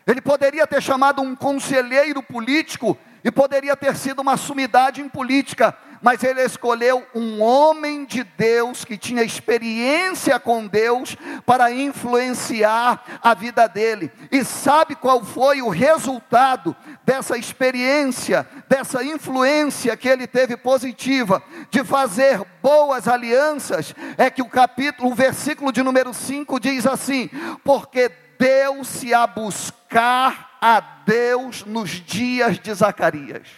Ele 0.05 0.21
poderia 0.21 0.67
ter 0.67 0.81
chamado 0.81 1.21
um 1.21 1.35
conselheiro 1.35 2.21
político 2.21 2.97
e 3.23 3.31
poderia 3.31 3.75
ter 3.75 3.95
sido 3.95 4.21
uma 4.21 4.35
sumidade 4.35 5.01
em 5.01 5.07
política, 5.07 5.75
mas 6.01 6.21
ele 6.21 6.41
escolheu 6.41 7.01
um 7.15 7.41
homem 7.41 8.03
de 8.03 8.25
Deus 8.25 8.83
que 8.83 8.97
tinha 8.97 9.23
experiência 9.23 10.37
com 10.37 10.67
Deus 10.67 11.15
para 11.45 11.71
influenciar 11.71 13.19
a 13.23 13.33
vida 13.33 13.69
dele. 13.69 14.11
E 14.29 14.43
sabe 14.43 14.95
qual 14.95 15.23
foi 15.23 15.61
o 15.61 15.69
resultado 15.69 16.75
dessa 17.05 17.37
experiência, 17.37 18.45
dessa 18.67 19.01
influência 19.01 19.95
que 19.95 20.09
ele 20.09 20.27
teve 20.27 20.57
positiva 20.57 21.41
de 21.71 21.85
fazer 21.85 22.41
boas 22.61 23.07
alianças? 23.07 23.95
É 24.17 24.29
que 24.29 24.41
o 24.41 24.49
capítulo, 24.49 25.09
o 25.09 25.15
versículo 25.15 25.71
de 25.71 25.81
número 25.81 26.13
5 26.13 26.59
diz 26.59 26.85
assim: 26.85 27.29
"Porque 27.63 28.11
deu-se 28.37 29.13
a 29.13 29.25
buscar 29.25 30.52
a 30.65 30.79
Deus 30.79 31.65
nos 31.65 31.89
dias 31.89 32.57
de 32.57 32.73
Zacarias. 32.73 33.49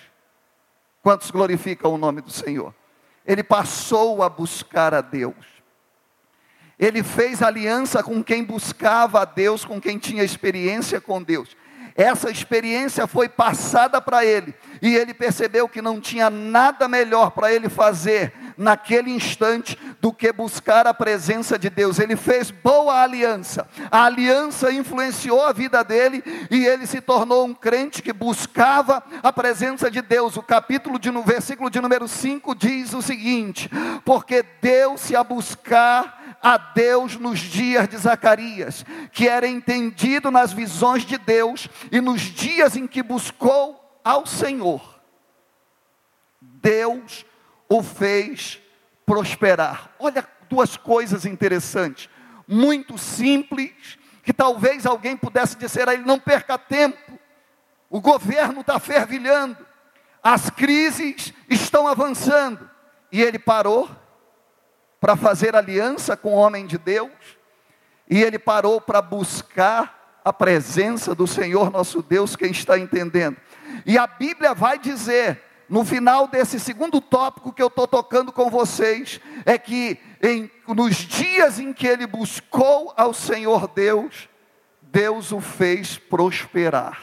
Quantos 1.04 1.30
glorificam 1.30 1.94
o 1.94 2.00
nome 2.00 2.20
do 2.20 2.32
Senhor? 2.32 2.74
Ele 3.24 3.44
passou 3.44 4.24
a 4.24 4.30
buscar 4.30 4.92
a 4.92 5.02
Deus. 5.02 5.36
Ele 6.80 7.04
fez 7.04 7.44
aliança 7.44 8.02
com 8.02 8.24
quem 8.24 8.44
buscava 8.44 9.22
a 9.22 9.26
Deus, 9.26 9.64
com 9.64 9.80
quem 9.80 10.00
tinha 10.00 10.24
experiência 10.24 11.00
com 11.00 11.22
Deus. 11.22 11.56
Essa 11.96 12.32
experiência 12.32 13.06
foi 13.06 13.30
passada 13.30 14.02
para 14.02 14.26
ele, 14.26 14.56
e 14.82 14.96
ele 14.96 15.14
percebeu 15.14 15.68
que 15.68 15.82
não 15.82 16.00
tinha 16.00 16.30
nada 16.30 16.88
melhor 16.88 17.32
para 17.32 17.52
ele 17.54 17.70
fazer 17.70 18.34
naquele 18.58 19.12
instante 19.12 19.78
do 20.00 20.14
que 20.14 20.32
buscar 20.32 20.88
a 20.88 20.94
presença 20.94 21.58
de 21.58 21.70
Deus. 21.70 22.00
Ele 22.00 22.16
fez 22.16 22.52
boa 22.52 23.02
aliança. 23.02 23.68
A 23.92 24.06
aliança 24.06 24.72
influenciou 24.72 25.46
a 25.46 25.54
vida 25.54 25.84
dele 25.84 26.24
e 26.50 26.66
ele 26.66 26.86
se 26.86 27.02
tornou 27.02 27.46
um 27.46 27.54
crente 27.54 28.02
que 28.02 28.14
buscava 28.14 29.04
a 29.22 29.34
presença 29.34 29.90
de 29.90 30.02
Deus. 30.02 30.38
O 30.38 30.44
capítulo 30.44 30.98
de 30.98 31.12
no 31.12 31.24
versículo 31.24 31.70
de 31.70 31.82
número 31.82 32.08
5 32.08 32.56
diz 32.56 32.94
o 32.94 33.02
seguinte: 33.02 33.70
porque 34.04 34.44
deu-se 34.62 35.16
a 35.16 35.24
buscar 35.24 36.38
a 36.42 36.58
Deus 36.58 37.18
nos 37.18 37.40
dias 37.40 37.88
de 37.88 37.98
Zacarias, 37.98 38.86
que 39.12 39.28
era 39.28 39.48
entendido 39.48 40.30
nas 40.30 40.54
visões 40.54 41.04
de 41.04 41.18
Deus 41.18 41.68
e 41.92 42.00
nos 42.00 42.22
dias 42.22 42.76
em 42.76 42.86
que 42.86 43.02
buscou 43.02 43.85
ao 44.06 44.28
Senhor. 44.28 45.02
Deus 46.40 47.26
o 47.68 47.82
fez 47.82 48.62
prosperar. 49.06 49.90
Olha 49.98 50.26
duas 50.48 50.78
coisas 50.78 51.26
interessantes. 51.26 52.08
muito 52.48 52.98
simples, 52.98 53.98
que 54.24 54.32
talvez 54.32 54.86
alguém 54.86 55.18
pudesse 55.18 55.58
dizer 55.58 55.90
a 55.90 55.94
ele: 55.94 56.04
não 56.04 56.20
perca 56.20 56.58
tempo, 56.58 57.20
o 57.90 58.00
governo 58.00 58.62
está 58.62 58.80
fervilhando, 58.80 59.58
as 60.22 60.50
crises 60.50 61.34
estão 61.50 61.88
avançando. 61.88 62.70
E 63.12 63.22
ele 63.22 63.40
parou 63.40 63.90
para 65.00 65.16
fazer 65.16 65.56
aliança 65.56 66.18
com 66.18 66.34
o 66.34 66.38
homem 66.38 66.66
de 66.66 66.78
Deus, 66.78 67.12
e 68.10 68.22
ele 68.22 68.38
parou 68.38 68.82
para 68.82 69.02
buscar 69.02 70.20
a 70.24 70.34
presença 70.34 71.14
do 71.14 71.28
Senhor 71.28 71.72
nosso 71.72 72.02
Deus, 72.02 72.36
quem 72.36 72.52
está 72.52 72.78
entendendo. 72.80 73.38
E 73.86 73.98
a 73.98 74.08
Bíblia 74.08 74.54
vai 74.54 74.80
dizer, 74.80 75.42
no 75.70 75.86
final 75.86 76.28
desse 76.28 76.60
segundo 76.60 77.00
tópico 77.00 77.54
que 77.54 77.62
eu 77.62 77.68
estou 77.68 77.88
tocando 77.88 78.32
com 78.32 78.50
vocês, 78.50 79.22
é 79.46 79.58
que 79.58 80.00
em, 80.22 80.50
nos 80.68 80.96
dias 80.96 81.60
em 81.60 81.72
que 81.72 81.86
ele 81.86 82.08
buscou 82.08 82.94
ao 82.98 83.14
Senhor 83.14 83.68
Deus, 83.68 84.28
Deus 84.82 85.32
o 85.32 85.40
fez 85.40 85.98
prosperar. 85.98 87.00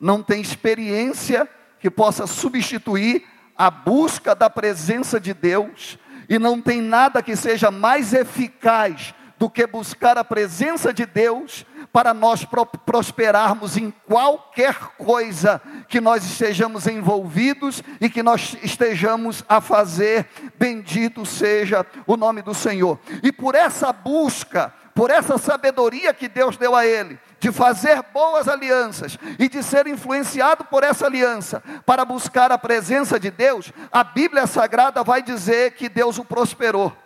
Não 0.00 0.22
tem 0.22 0.40
experiência 0.40 1.48
que 1.78 1.90
possa 1.90 2.26
substituir 2.26 3.26
a 3.56 3.70
busca 3.70 4.34
da 4.34 4.48
presença 4.48 5.20
de 5.20 5.34
Deus, 5.34 5.98
e 6.28 6.38
não 6.38 6.60
tem 6.60 6.80
nada 6.80 7.22
que 7.22 7.36
seja 7.36 7.70
mais 7.70 8.14
eficaz 8.14 9.14
do 9.42 9.50
que 9.50 9.66
buscar 9.66 10.16
a 10.16 10.22
presença 10.22 10.94
de 10.94 11.04
Deus 11.04 11.66
para 11.92 12.14
nós 12.14 12.46
prosperarmos 12.86 13.76
em 13.76 13.90
qualquer 14.06 14.72
coisa 14.96 15.60
que 15.88 16.00
nós 16.00 16.24
estejamos 16.24 16.86
envolvidos 16.86 17.82
e 18.00 18.08
que 18.08 18.22
nós 18.22 18.56
estejamos 18.62 19.44
a 19.48 19.60
fazer. 19.60 20.28
Bendito 20.56 21.26
seja 21.26 21.84
o 22.06 22.16
nome 22.16 22.40
do 22.40 22.54
Senhor. 22.54 23.00
E 23.20 23.32
por 23.32 23.56
essa 23.56 23.92
busca, 23.92 24.72
por 24.94 25.10
essa 25.10 25.36
sabedoria 25.36 26.14
que 26.14 26.28
Deus 26.28 26.56
deu 26.56 26.76
a 26.76 26.86
ele, 26.86 27.18
de 27.40 27.50
fazer 27.50 28.00
boas 28.14 28.46
alianças 28.46 29.18
e 29.40 29.48
de 29.48 29.60
ser 29.60 29.88
influenciado 29.88 30.66
por 30.66 30.84
essa 30.84 31.06
aliança 31.06 31.60
para 31.84 32.04
buscar 32.04 32.52
a 32.52 32.58
presença 32.58 33.18
de 33.18 33.32
Deus, 33.32 33.72
a 33.90 34.04
Bíblia 34.04 34.46
Sagrada 34.46 35.02
vai 35.02 35.20
dizer 35.20 35.72
que 35.72 35.88
Deus 35.88 36.16
o 36.16 36.24
prosperou. 36.24 36.96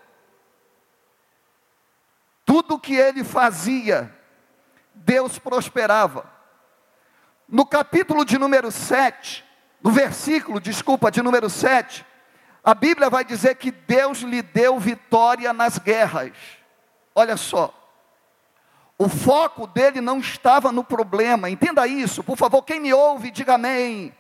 Tudo 2.47 2.79
que 2.79 2.95
ele 2.95 3.25
fazia, 3.25 4.11
Deus 4.95 5.39
prosperava. 5.39 6.25
No 7.49 7.67
capítulo 7.67 8.25
de 8.25 8.39
número 8.39 8.71
7, 8.71 9.45
no 9.83 9.91
versículo, 9.91 10.61
desculpa, 10.61 11.11
de 11.11 11.21
número 11.21 11.51
7, 11.51 12.07
a 12.63 12.73
Bíblia 12.73 13.11
vai 13.11 13.25
dizer 13.25 13.57
que 13.57 13.71
Deus 13.71 14.19
lhe 14.21 14.43
deu 14.43 14.79
vitória 14.79 15.53
nas 15.53 15.77
guerras. 15.79 16.33
Olha 17.15 17.37
só. 17.37 17.75
O 18.99 19.09
foco 19.09 19.67
dele 19.67 20.01
não 20.01 20.19
estava 20.21 20.73
no 20.73 20.83
problema, 20.83 21.51
entenda 21.51 21.87
isso, 21.87 22.25
por 22.25 22.37
favor, 22.37 22.63
quem 22.63 22.81
me 22.81 22.95
ouve, 22.95 23.31
diga 23.31 23.55
amém. 23.55 24.15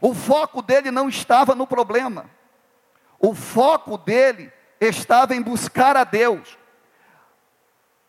O 0.00 0.12
foco 0.12 0.60
dele 0.60 0.90
não 0.90 1.08
estava 1.08 1.54
no 1.54 1.66
problema, 1.66 2.28
o 3.18 3.34
foco 3.34 3.96
dele 3.96 4.52
estava 4.78 5.34
em 5.34 5.40
buscar 5.40 5.96
a 5.96 6.04
Deus. 6.04 6.59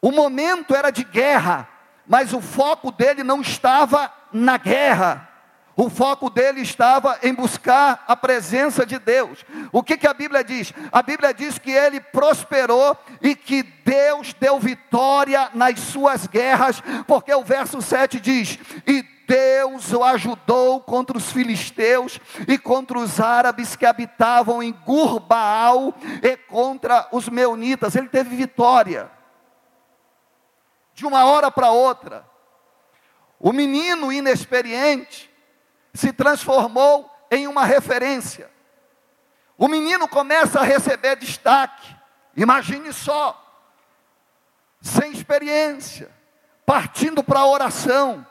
O 0.02 0.12
momento 0.12 0.76
era 0.76 0.90
de 0.90 1.04
guerra, 1.04 1.70
mas 2.08 2.34
o 2.34 2.42
foco 2.42 2.92
dele 2.92 3.24
não 3.24 3.42
estava 3.42 4.12
na 4.34 4.58
guerra, 4.58 5.30
o 5.76 5.90
foco 5.90 6.30
dele 6.30 6.62
estava 6.62 7.18
em 7.24 7.34
buscar 7.34 8.04
a 8.08 8.16
presença 8.16 8.86
de 8.86 9.00
Deus. 9.00 9.46
O 9.72 9.82
que, 9.82 9.98
que 9.98 10.08
a 10.08 10.14
Bíblia 10.14 10.44
diz? 10.44 10.74
A 10.92 11.02
Bíblia 11.02 11.34
diz 11.34 11.58
que 11.58 11.72
ele 11.72 12.00
prosperou 12.00 12.98
e 13.22 13.36
que 13.36 13.64
Deus 13.64 14.34
deu 14.34 14.60
vitória 14.60 15.50
nas 15.54 15.80
suas 15.80 16.28
guerras, 16.28 16.84
porque 17.08 17.34
o 17.34 17.44
verso 17.44 17.82
7 17.82 18.20
diz: 18.20 18.60
E 18.86 19.04
Deus 19.28 19.94
o 19.94 20.04
ajudou 20.04 20.82
contra 20.82 21.18
os 21.18 21.32
filisteus 21.32 22.20
e 22.48 22.58
contra 22.58 23.00
os 23.00 23.20
árabes 23.20 23.76
que 23.76 23.86
habitavam 23.86 24.62
em 24.62 24.74
Gurbaal 24.86 25.96
e 26.22 26.36
contra 26.36 27.08
os 27.12 27.30
meunitas. 27.30 27.96
Ele 27.96 28.10
teve 28.10 28.36
vitória. 28.36 29.10
De 31.02 31.08
uma 31.08 31.26
hora 31.26 31.50
para 31.50 31.72
outra. 31.72 32.24
O 33.40 33.52
menino 33.52 34.14
inexperiente 34.14 35.34
se 35.96 36.14
transformou 36.14 37.12
em 37.32 37.48
uma 37.48 37.66
referência. 37.66 38.52
O 39.58 39.68
menino 39.68 40.08
começa 40.08 40.60
a 40.60 40.64
receber 40.64 41.16
destaque. 41.16 41.96
Imagine 42.38 42.94
só, 42.94 43.36
sem 44.80 45.12
experiência, 45.12 46.08
partindo 46.68 47.24
para 47.24 47.40
a 47.40 47.48
oração, 47.48 48.24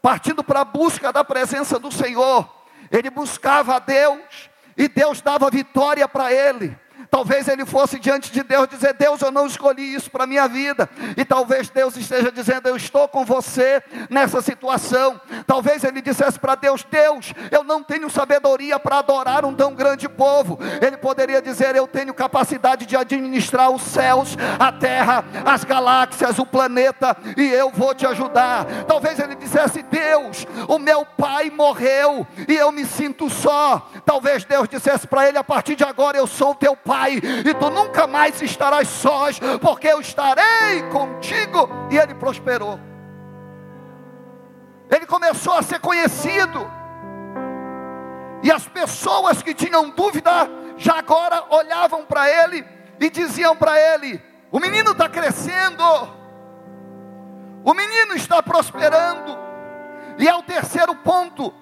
partindo 0.00 0.42
para 0.42 0.60
a 0.60 0.64
busca 0.64 1.12
da 1.12 1.22
presença 1.22 1.78
do 1.78 1.92
Senhor. 1.92 2.50
Ele 2.90 3.10
buscava 3.10 3.76
a 3.76 3.78
Deus 3.78 4.48
e 4.78 4.88
Deus 4.88 5.20
dava 5.20 5.50
vitória 5.50 6.08
para 6.08 6.32
ele. 6.32 6.74
Talvez 7.14 7.46
ele 7.46 7.64
fosse 7.64 7.96
diante 8.00 8.32
de 8.32 8.42
Deus 8.42 8.66
dizer: 8.66 8.92
Deus, 8.94 9.22
eu 9.22 9.30
não 9.30 9.46
escolhi 9.46 9.94
isso 9.94 10.10
para 10.10 10.24
a 10.24 10.26
minha 10.26 10.48
vida. 10.48 10.90
E 11.16 11.24
talvez 11.24 11.70
Deus 11.70 11.96
esteja 11.96 12.32
dizendo: 12.32 12.68
Eu 12.68 12.74
estou 12.74 13.06
com 13.06 13.24
você 13.24 13.80
nessa 14.10 14.42
situação. 14.42 15.20
Talvez 15.46 15.84
ele 15.84 16.02
dissesse 16.02 16.40
para 16.40 16.56
Deus: 16.56 16.84
Deus, 16.90 17.32
eu 17.52 17.62
não 17.62 17.84
tenho 17.84 18.10
sabedoria 18.10 18.80
para 18.80 18.98
adorar 18.98 19.44
um 19.44 19.54
tão 19.54 19.76
grande 19.76 20.08
povo. 20.08 20.58
Ele 20.84 20.96
poderia 20.96 21.40
dizer: 21.40 21.76
Eu 21.76 21.86
tenho 21.86 22.12
capacidade 22.12 22.84
de 22.84 22.96
administrar 22.96 23.70
os 23.70 23.82
céus, 23.82 24.36
a 24.58 24.72
terra, 24.72 25.24
as 25.44 25.62
galáxias, 25.62 26.40
o 26.40 26.44
planeta, 26.44 27.16
e 27.36 27.44
eu 27.44 27.70
vou 27.70 27.94
te 27.94 28.04
ajudar. 28.08 28.66
Talvez 28.88 29.20
ele 29.20 29.36
dissesse: 29.36 29.84
Deus, 29.84 30.48
o 30.66 30.80
meu 30.80 31.06
pai 31.06 31.48
morreu 31.48 32.26
e 32.48 32.56
eu 32.56 32.72
me 32.72 32.84
sinto 32.84 33.30
só. 33.30 33.88
Talvez 34.04 34.44
Deus 34.44 34.68
dissesse 34.68 35.06
para 35.06 35.28
ele: 35.28 35.38
A 35.38 35.44
partir 35.44 35.76
de 35.76 35.84
agora 35.84 36.18
eu 36.18 36.26
sou 36.26 36.56
teu 36.56 36.74
pai 36.74 37.03
Pai, 37.04 37.20
e 37.44 37.52
tu 37.52 37.68
nunca 37.68 38.06
mais 38.06 38.40
estarás 38.40 38.88
sós, 38.88 39.38
porque 39.60 39.88
eu 39.88 40.00
estarei 40.00 40.82
contigo. 40.90 41.68
E 41.90 41.98
ele 41.98 42.14
prosperou. 42.14 42.80
Ele 44.90 45.04
começou 45.04 45.52
a 45.52 45.62
ser 45.62 45.80
conhecido. 45.80 46.66
E 48.42 48.50
as 48.50 48.66
pessoas 48.66 49.42
que 49.42 49.52
tinham 49.52 49.90
dúvida, 49.90 50.30
já 50.78 50.98
agora 50.98 51.44
olhavam 51.50 52.06
para 52.06 52.30
ele 52.30 52.64
e 52.98 53.10
diziam 53.10 53.54
para 53.54 53.78
ele: 53.78 54.22
O 54.50 54.58
menino 54.58 54.92
está 54.92 55.06
crescendo, 55.06 55.84
o 57.62 57.74
menino 57.74 58.14
está 58.14 58.42
prosperando. 58.42 59.36
E 60.18 60.26
é 60.26 60.34
o 60.34 60.42
terceiro 60.42 60.94
ponto 60.94 61.52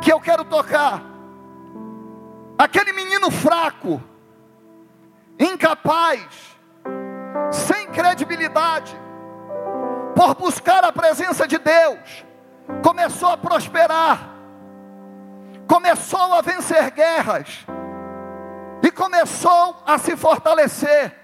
que 0.00 0.10
eu 0.10 0.20
quero 0.20 0.42
tocar. 0.42 1.15
Aquele 2.58 2.92
menino 2.92 3.30
fraco, 3.30 4.02
incapaz, 5.38 6.26
sem 7.52 7.88
credibilidade, 7.88 8.96
por 10.14 10.34
buscar 10.34 10.82
a 10.84 10.92
presença 10.92 11.46
de 11.46 11.58
Deus, 11.58 12.24
começou 12.82 13.30
a 13.30 13.36
prosperar, 13.36 14.30
começou 15.68 16.32
a 16.32 16.40
vencer 16.40 16.90
guerras, 16.92 17.66
e 18.82 18.90
começou 18.90 19.82
a 19.84 19.98
se 19.98 20.16
fortalecer. 20.16 21.14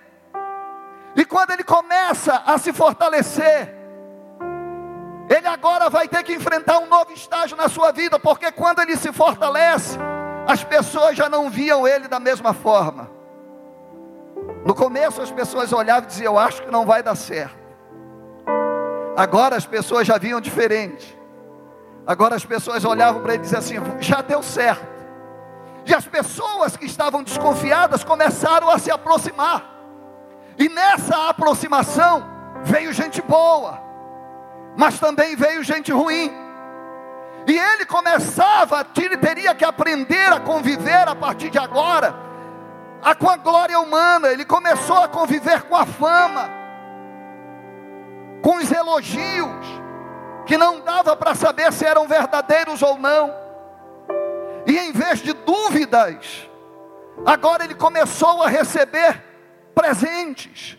E 1.15 1.25
quando 1.25 1.53
ele 1.53 1.65
começa 1.65 2.43
a 2.45 2.59
se 2.59 2.73
fortalecer, 2.73 3.75
ele 5.29 5.47
agora 5.47 5.89
vai 5.89 6.09
ter 6.09 6.23
que 6.23 6.35
enfrentar 6.35 6.79
um 6.79 6.87
novo 6.87 7.13
estágio 7.13 7.57
na 7.57 7.69
sua 7.69 7.93
vida, 7.93 8.19
porque 8.19 8.51
quando 8.51 8.81
ele 8.81 8.97
se 8.97 9.13
fortalece, 9.13 9.99
as 10.47 10.65
pessoas 10.65 11.17
já 11.17 11.29
não 11.29 11.49
viam 11.49 11.87
ele 11.87 12.09
da 12.09 12.19
mesma 12.19 12.53
forma. 12.53 13.11
No 14.65 14.75
começo 14.75 15.21
as 15.21 15.31
pessoas 15.31 15.73
olhavam 15.73 16.05
e 16.05 16.07
diziam: 16.07 16.35
Eu 16.35 16.39
acho 16.39 16.63
que 16.63 16.71
não 16.71 16.87
vai 16.87 17.03
dar 17.03 17.15
certo. 17.15 17.63
Agora 19.17 19.57
as 19.57 19.67
pessoas 19.67 20.07
já 20.07 20.19
viam 20.19 20.41
diferente. 20.41 21.19
Agora 22.07 22.35
as 22.35 22.45
pessoas 22.45 22.85
olhavam 22.85 23.23
para 23.23 23.35
ele 23.35 23.43
e 23.43 23.45
diziam 23.45 23.61
assim: 23.61 24.01
Já 24.01 24.21
deu 24.21 24.43
certo. 24.43 24.93
E 25.85 25.95
as 25.95 26.07
pessoas 26.07 26.77
que 26.77 26.87
estavam 26.87 27.23
desconfiadas 27.23 28.05
começaram 28.05 28.71
a 28.71 28.79
se 28.79 28.91
aproximar. 28.91 29.69
E 30.59 30.69
nessa 30.69 31.29
aproximação 31.29 32.25
veio 32.63 32.93
gente 32.93 33.21
boa, 33.21 33.81
mas 34.77 34.99
também 35.01 35.35
veio 35.35 35.63
gente 35.65 35.91
ruim. 35.91 36.42
E 37.47 37.59
ele 37.59 37.85
começava, 37.85 38.87
ele 38.97 39.17
teria 39.17 39.55
que 39.55 39.65
aprender 39.65 40.33
a 40.33 40.41
conviver 40.41 41.09
a 41.09 41.15
partir 41.15 41.51
de 41.51 41.59
agora, 41.59 42.15
a, 43.03 43.15
com 43.15 43.29
a 43.29 43.37
glória 43.37 43.79
humana. 43.81 44.29
Ele 44.29 44.45
começou 44.45 45.03
a 45.03 45.09
conviver 45.09 45.63
com 45.63 45.77
a 45.77 45.85
fama, 45.85 46.49
com 48.43 48.57
os 48.57 48.71
elogios, 48.71 49.67
que 50.47 50.57
não 50.57 50.81
dava 50.81 51.17
para 51.17 51.35
saber 51.35 51.73
se 51.73 51.85
eram 51.85 52.07
verdadeiros 52.07 52.81
ou 52.83 52.97
não. 52.97 53.35
E 54.67 54.79
em 54.79 54.93
vez 54.93 55.21
de 55.21 55.33
dúvidas, 55.33 56.49
agora 57.27 57.65
ele 57.65 57.75
começou 57.75 58.43
a 58.43 58.49
receber 58.49 59.21
presentes. 59.75 60.79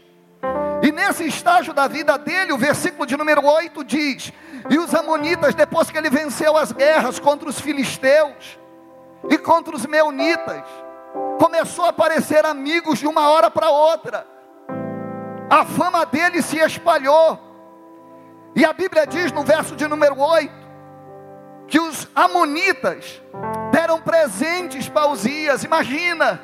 E 0.84 0.91
nesse 0.91 1.26
estágio 1.26 1.74
da 1.74 1.88
vida 1.88 2.17
dele, 2.17 2.52
o 2.52 2.58
versículo 2.58 3.06
de 3.06 3.15
número 3.15 3.46
8 3.46 3.86
diz: 3.86 4.34
E 4.69 4.78
os 4.78 4.93
Amonitas, 4.93 5.56
depois 5.56 5.89
que 5.89 5.98
ele 5.98 6.10
venceu 6.10 6.58
as 6.58 6.74
guerras 6.74 7.19
contra 7.19 7.48
os 7.48 7.58
filisteus 7.58 8.60
e 9.30 9.38
contra 9.38 9.74
os 9.74 9.86
meunitas, 9.86 10.62
começou 11.39 11.86
a 11.86 11.89
aparecer 11.89 12.46
amigos 12.46 13.00
de 13.00 13.08
uma 13.08 13.30
hora 13.30 13.50
para 13.50 13.69
outra. 13.69 14.28
A 15.50 15.63
fama 15.63 16.06
dele 16.06 16.41
se 16.41 16.58
espalhou. 16.58 17.39
E 18.54 18.65
a 18.65 18.74
Bíblia 18.74 19.08
diz 19.08 19.32
no 19.32 19.43
verso 19.43 19.78
de 19.78 19.88
número 19.88 20.19
8 20.19 20.54
que 21.65 21.80
os 21.80 22.10
amonitas 22.13 23.22
deram 23.72 24.02
presentes 24.02 24.89
para 24.89 25.08
Uzias. 25.08 25.63
Imagina, 25.63 26.41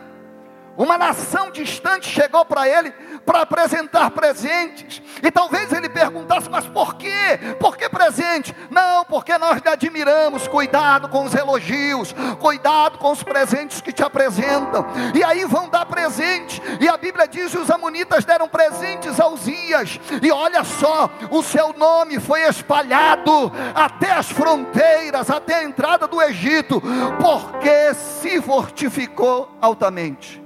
uma 0.78 0.98
nação 0.98 1.52
distante 1.52 2.08
chegou 2.08 2.46
para 2.46 2.68
ele 2.68 2.94
para 3.26 3.42
apresentar 3.42 4.12
presentes. 4.12 5.02
E 5.22 5.32
talvez 5.32 5.72
ele 5.72 5.90
perguntasse, 5.90 6.50
mas 6.50 6.66
por 6.66 6.96
quê? 6.96 7.40
Por 7.60 7.78
que 7.78 7.90
presente? 7.90 8.56
Não, 8.70 9.04
porque 9.06 9.38
nós 9.38 9.62
lhe 9.62 9.70
admiramos. 9.70 10.48
Cuidado 10.48 11.10
com 11.10 11.24
os 11.24 11.34
elogios, 11.34 12.14
cuidado 12.40 12.98
com 12.98 13.12
os 13.12 13.24
presentes 13.24 13.82
que 13.82 13.92
te 13.92 14.04
apresentam. 14.04 14.86
E 15.14 15.24
aí 15.24 15.46
vão 15.46 15.70
dar 15.70 15.86
presente. 15.86 16.62
E 16.80 16.88
a 16.88 16.98
Bíblia 16.98 17.28
diz: 17.28 17.54
os 17.54 17.70
amonitas 17.70 18.26
deram 18.26 18.48
presentes 18.48 19.20
aos 19.20 19.48
Ias. 19.48 20.00
E 20.22 20.32
olha 20.32 20.64
só, 20.64 21.10
o 21.30 21.44
seu 21.44 21.74
nome 21.74 22.20
foi 22.20 22.42
espalhado 22.48 23.52
até 23.76 24.12
as 24.12 24.30
fronteiras, 24.32 25.30
até 25.30 25.56
a 25.56 25.64
entrada 25.64 26.08
do 26.08 26.22
Egito, 26.22 26.82
porque 27.20 27.94
se 27.94 28.42
fortificou 28.42 29.50
altamente. 29.62 30.42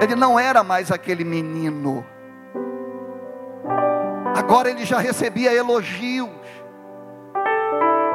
Ele 0.00 0.14
não 0.14 0.38
era 0.38 0.62
mais 0.62 0.90
aquele 0.90 1.24
menino. 1.24 2.04
Agora 4.36 4.70
ele 4.70 4.84
já 4.84 4.98
recebia 4.98 5.52
elogios. 5.52 6.30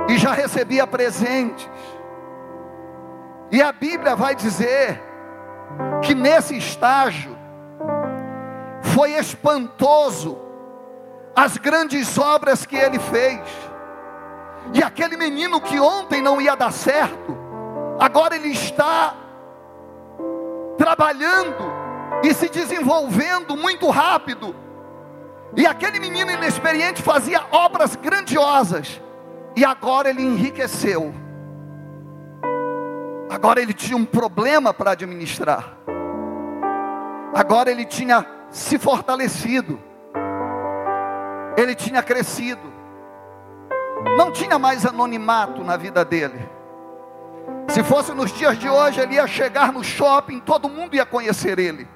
E 0.07 0.17
já 0.17 0.33
recebia 0.33 0.85
presentes. 0.85 1.69
E 3.51 3.61
a 3.61 3.71
Bíblia 3.71 4.15
vai 4.15 4.35
dizer 4.35 5.01
que 6.01 6.13
nesse 6.13 6.57
estágio 6.57 7.37
foi 8.81 9.13
espantoso 9.13 10.37
as 11.35 11.57
grandes 11.57 12.17
obras 12.17 12.65
que 12.65 12.75
ele 12.75 12.99
fez. 12.99 13.41
E 14.73 14.83
aquele 14.83 15.17
menino 15.17 15.59
que 15.59 15.79
ontem 15.79 16.21
não 16.21 16.39
ia 16.39 16.55
dar 16.55 16.71
certo, 16.71 17.37
agora 17.99 18.35
ele 18.35 18.49
está 18.49 19.15
trabalhando 20.77 21.70
e 22.23 22.33
se 22.33 22.49
desenvolvendo 22.49 23.55
muito 23.55 23.89
rápido. 23.89 24.55
E 25.55 25.65
aquele 25.65 25.99
menino 25.99 26.31
inexperiente 26.31 27.01
fazia 27.01 27.43
obras 27.51 27.95
grandiosas. 27.95 29.01
E 29.55 29.65
agora 29.65 30.09
ele 30.09 30.21
enriqueceu. 30.21 31.13
Agora 33.29 33.61
ele 33.61 33.73
tinha 33.73 33.97
um 33.97 34.05
problema 34.05 34.73
para 34.73 34.91
administrar. 34.91 35.77
Agora 37.33 37.71
ele 37.71 37.85
tinha 37.85 38.25
se 38.49 38.77
fortalecido. 38.77 39.79
Ele 41.57 41.75
tinha 41.75 42.01
crescido. 42.01 42.71
Não 44.17 44.31
tinha 44.31 44.57
mais 44.57 44.85
anonimato 44.85 45.63
na 45.63 45.77
vida 45.77 46.03
dele. 46.03 46.49
Se 47.69 47.83
fosse 47.83 48.13
nos 48.13 48.31
dias 48.31 48.57
de 48.57 48.69
hoje, 48.69 48.99
ele 48.99 49.15
ia 49.15 49.27
chegar 49.27 49.71
no 49.71 49.83
shopping, 49.83 50.39
todo 50.39 50.67
mundo 50.67 50.95
ia 50.95 51.05
conhecer 51.05 51.57
ele. 51.57 51.87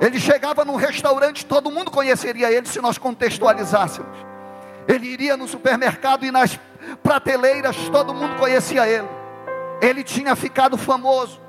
Ele 0.00 0.20
chegava 0.20 0.64
num 0.64 0.76
restaurante, 0.76 1.44
todo 1.44 1.70
mundo 1.70 1.90
conheceria 1.90 2.52
ele 2.52 2.66
se 2.66 2.80
nós 2.80 2.98
contextualizássemos. 2.98 4.16
Ele 4.86 5.06
iria 5.06 5.36
no 5.36 5.48
supermercado 5.48 6.24
e 6.24 6.30
nas 6.30 6.58
prateleiras, 7.02 7.76
todo 7.90 8.14
mundo 8.14 8.36
conhecia 8.36 8.86
ele. 8.86 9.08
Ele 9.80 10.02
tinha 10.02 10.34
ficado 10.34 10.76
famoso, 10.76 11.40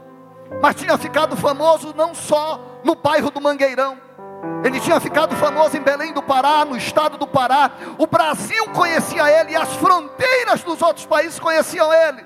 mas 0.62 0.76
tinha 0.76 0.98
ficado 0.98 1.38
famoso 1.38 1.94
não 1.96 2.14
só 2.14 2.82
no 2.84 2.96
bairro 2.96 3.30
do 3.30 3.40
Mangueirão, 3.40 3.98
ele 4.64 4.80
tinha 4.80 5.00
ficado 5.00 5.36
famoso 5.36 5.76
em 5.78 5.82
Belém 5.82 6.14
do 6.14 6.22
Pará, 6.22 6.66
no 6.66 6.78
estado 6.78 7.18
do 7.18 7.28
Pará. 7.28 7.72
O 7.98 8.08
Brasil 8.08 8.68
conhecia 8.70 9.30
ele 9.30 9.52
e 9.52 9.56
as 9.56 9.74
fronteiras 9.76 10.64
dos 10.64 10.82
outros 10.82 11.06
países 11.06 11.40
conheciam 11.40 11.94
ele. 11.94 12.26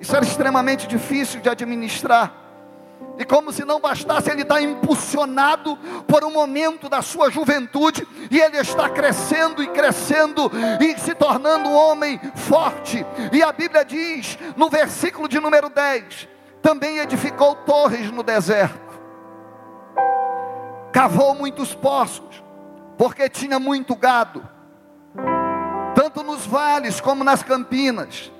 Isso 0.00 0.14
era 0.14 0.24
extremamente 0.24 0.86
difícil 0.86 1.40
de 1.40 1.48
administrar. 1.48 2.32
E 3.20 3.24
como 3.26 3.52
se 3.52 3.66
não 3.66 3.78
bastasse, 3.78 4.30
ele 4.30 4.42
está 4.42 4.62
impulsionado 4.62 5.76
por 6.08 6.24
um 6.24 6.30
momento 6.30 6.88
da 6.88 7.02
sua 7.02 7.30
juventude, 7.30 8.08
e 8.30 8.40
ele 8.40 8.56
está 8.56 8.88
crescendo 8.88 9.62
e 9.62 9.66
crescendo 9.68 10.50
e 10.80 10.98
se 10.98 11.14
tornando 11.14 11.68
um 11.68 11.74
homem 11.74 12.18
forte. 12.34 13.04
E 13.30 13.42
a 13.42 13.52
Bíblia 13.52 13.84
diz, 13.84 14.38
no 14.56 14.70
versículo 14.70 15.28
de 15.28 15.38
número 15.38 15.68
10, 15.68 16.28
também 16.62 16.98
edificou 16.98 17.54
torres 17.56 18.10
no 18.10 18.22
deserto, 18.22 18.98
cavou 20.92 21.34
muitos 21.34 21.74
poços, 21.74 22.42
porque 22.96 23.28
tinha 23.28 23.58
muito 23.58 23.94
gado, 23.94 24.48
tanto 25.94 26.22
nos 26.22 26.46
vales 26.46 27.00
como 27.02 27.22
nas 27.22 27.42
campinas, 27.42 28.32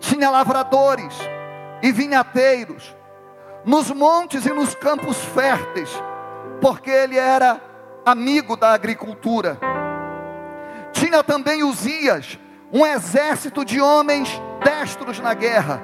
tinha 0.00 0.30
lavradores 0.30 1.14
e 1.80 1.92
vinhateiros 1.92 2.93
nos 3.64 3.90
montes 3.90 4.44
e 4.46 4.52
nos 4.52 4.74
campos 4.74 5.16
férteis, 5.16 5.90
porque 6.60 6.90
ele 6.90 7.18
era 7.18 7.60
amigo 8.04 8.56
da 8.56 8.72
agricultura. 8.72 9.58
Tinha 10.92 11.22
também 11.22 11.62
Uzias, 11.62 12.38
um 12.72 12.84
exército 12.84 13.64
de 13.64 13.80
homens 13.80 14.28
destros 14.62 15.20
na 15.20 15.34
guerra, 15.34 15.82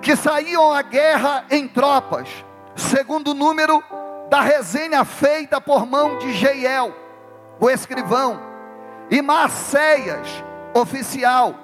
que 0.00 0.16
saíam 0.16 0.72
à 0.72 0.82
guerra 0.82 1.44
em 1.50 1.68
tropas, 1.68 2.28
segundo 2.74 3.32
o 3.32 3.34
número 3.34 3.82
da 4.28 4.40
resenha 4.40 5.04
feita 5.04 5.60
por 5.60 5.86
mão 5.86 6.18
de 6.18 6.32
Jeiel, 6.32 6.94
o 7.58 7.70
escrivão, 7.70 8.40
e 9.10 9.22
Maceias, 9.22 10.44
oficial, 10.74 11.54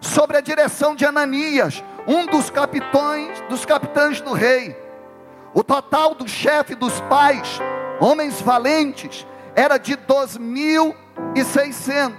sobre 0.00 0.36
a 0.36 0.40
direção 0.40 0.94
de 0.94 1.04
Ananias, 1.04 1.82
um 2.06 2.26
dos 2.26 2.50
capitães, 2.50 3.40
dos 3.48 3.64
capitães 3.64 4.20
do 4.20 4.32
rei. 4.32 4.76
O 5.54 5.62
total 5.62 6.14
do 6.14 6.26
chefe 6.26 6.74
dos 6.74 6.98
pais, 7.02 7.60
homens 8.00 8.40
valentes, 8.40 9.26
era 9.54 9.76
de 9.78 9.94
2.600. 9.96 12.14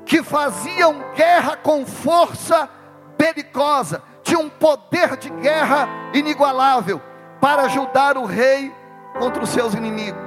que 0.06 0.22
faziam 0.22 1.04
guerra 1.16 1.56
com 1.56 1.84
força 1.84 2.70
belicosa, 3.18 4.00
tinham 4.22 4.42
um 4.42 4.48
poder 4.48 5.16
de 5.16 5.28
guerra 5.28 5.88
inigualável 6.14 7.02
para 7.40 7.62
ajudar 7.62 8.16
o 8.16 8.24
rei 8.24 8.72
contra 9.18 9.42
os 9.42 9.50
seus 9.50 9.74
inimigos. 9.74 10.20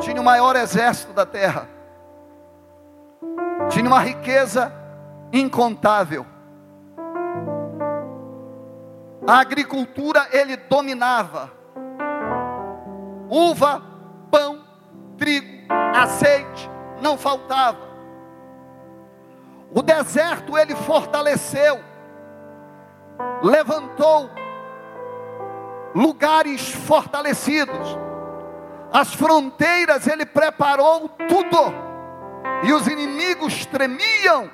Tinha 0.00 0.20
o 0.20 0.24
maior 0.24 0.56
exército 0.56 1.12
da 1.12 1.24
terra. 1.24 1.68
Tinha 3.70 3.86
uma 3.86 4.00
riqueza 4.00 4.72
incontável. 5.32 6.26
A 9.26 9.38
agricultura 9.40 10.28
ele 10.32 10.56
dominava. 10.56 11.50
Uva, 13.30 13.82
pão, 14.30 14.62
trigo, 15.16 15.66
azeite, 15.94 16.70
não 17.00 17.16
faltava. 17.16 17.78
O 19.74 19.82
deserto 19.82 20.56
ele 20.58 20.76
fortaleceu, 20.76 21.80
levantou 23.42 24.30
lugares 25.94 26.68
fortalecidos. 26.70 27.98
As 28.92 29.14
fronteiras 29.14 30.06
ele 30.06 30.26
preparou 30.26 31.08
tudo. 31.28 31.84
E 32.64 32.72
os 32.72 32.86
inimigos 32.86 33.66
tremiam 33.66 34.50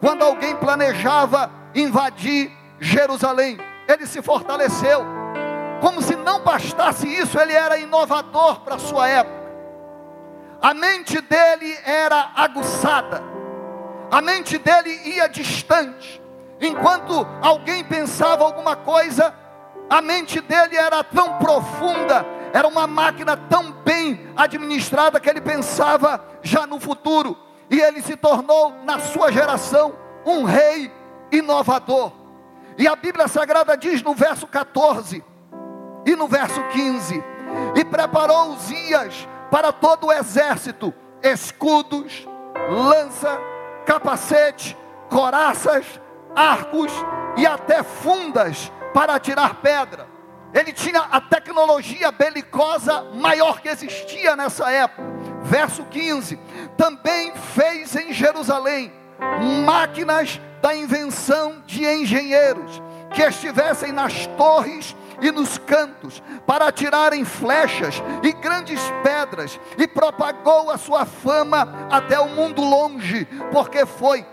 quando 0.00 0.22
alguém 0.22 0.54
planejava 0.56 1.50
invadir 1.74 2.50
Jerusalém. 2.78 3.58
Ele 3.88 4.06
se 4.06 4.22
fortaleceu. 4.22 5.04
Como 5.80 6.00
se 6.00 6.16
não 6.16 6.40
bastasse 6.40 7.06
isso, 7.06 7.38
ele 7.38 7.52
era 7.52 7.78
inovador 7.78 8.60
para 8.60 8.78
sua 8.78 9.08
época. 9.08 9.36
A 10.60 10.72
mente 10.72 11.20
dele 11.20 11.76
era 11.84 12.30
aguçada. 12.34 13.22
A 14.10 14.20
mente 14.20 14.58
dele 14.58 15.00
ia 15.04 15.28
distante. 15.28 16.22
Enquanto 16.60 17.26
alguém 17.42 17.84
pensava 17.84 18.44
alguma 18.44 18.74
coisa, 18.74 19.34
a 19.88 20.00
mente 20.00 20.40
dele 20.40 20.76
era 20.76 21.02
tão 21.04 21.38
profunda 21.38 22.36
era 22.56 22.66
uma 22.66 22.86
máquina 22.86 23.36
tão 23.36 23.70
bem 23.70 24.30
administrada 24.34 25.20
que 25.20 25.28
ele 25.28 25.42
pensava 25.42 26.24
já 26.42 26.66
no 26.66 26.80
futuro. 26.80 27.36
E 27.68 27.78
ele 27.78 28.00
se 28.00 28.16
tornou, 28.16 28.72
na 28.82 28.98
sua 28.98 29.30
geração, 29.30 29.94
um 30.24 30.42
rei 30.44 30.90
inovador. 31.30 32.12
E 32.78 32.88
a 32.88 32.96
Bíblia 32.96 33.28
Sagrada 33.28 33.76
diz 33.76 34.02
no 34.02 34.14
verso 34.14 34.46
14 34.46 35.22
e 36.06 36.16
no 36.16 36.26
verso 36.26 36.62
15: 36.68 37.22
E 37.74 37.84
preparou 37.84 38.52
Uzias 38.52 39.28
para 39.50 39.70
todo 39.70 40.06
o 40.06 40.12
exército 40.12 40.94
escudos, 41.22 42.26
lança, 42.70 43.38
capacete, 43.84 44.74
coraças, 45.10 45.84
arcos 46.34 46.92
e 47.36 47.46
até 47.46 47.82
fundas 47.82 48.72
para 48.92 49.14
atirar 49.14 49.56
pedra. 49.56 50.06
Ele 50.54 50.72
tinha 50.72 51.00
a 51.00 51.20
tecnologia 51.20 52.10
belicosa 52.10 53.02
maior 53.14 53.60
que 53.60 53.68
existia 53.68 54.36
nessa 54.36 54.70
época. 54.70 55.02
Verso 55.42 55.84
15: 55.84 56.38
Também 56.76 57.32
fez 57.54 57.94
em 57.94 58.12
Jerusalém 58.12 58.92
máquinas 59.64 60.40
da 60.60 60.74
invenção 60.74 61.62
de 61.66 61.84
engenheiros 61.84 62.82
que 63.12 63.22
estivessem 63.22 63.92
nas 63.92 64.26
torres 64.36 64.96
e 65.20 65.30
nos 65.30 65.58
cantos, 65.58 66.22
para 66.46 66.68
atirarem 66.68 67.24
flechas 67.24 68.02
e 68.22 68.32
grandes 68.32 68.80
pedras, 69.02 69.58
e 69.78 69.88
propagou 69.88 70.70
a 70.70 70.76
sua 70.76 71.06
fama 71.06 71.88
até 71.90 72.20
o 72.20 72.28
mundo 72.28 72.62
longe, 72.62 73.26
porque 73.50 73.86
foi 73.86 74.26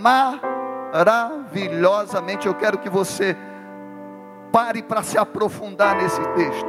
maravilhosamente. 0.00 2.48
Eu 2.48 2.54
quero 2.54 2.78
que 2.78 2.90
você 2.90 3.36
pare 4.52 4.82
para 4.82 5.02
se 5.02 5.18
aprofundar 5.18 5.96
nesse 5.96 6.20
texto. 6.34 6.68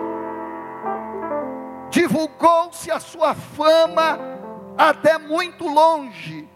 Divulgou-se 1.89 2.89
a 2.89 2.99
sua 2.99 3.35
fama 3.35 4.17
até 4.77 5.17
muito 5.17 5.67
longe. 5.67 6.47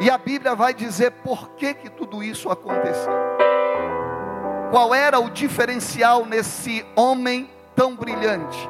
E 0.00 0.10
a 0.10 0.18
Bíblia 0.18 0.54
vai 0.54 0.74
dizer 0.74 1.12
por 1.24 1.50
que, 1.50 1.74
que 1.74 1.88
tudo 1.88 2.22
isso 2.22 2.50
aconteceu. 2.50 3.12
Qual 4.70 4.94
era 4.94 5.18
o 5.18 5.30
diferencial 5.30 6.26
nesse 6.26 6.84
homem 6.94 7.50
tão 7.74 7.96
brilhante? 7.96 8.68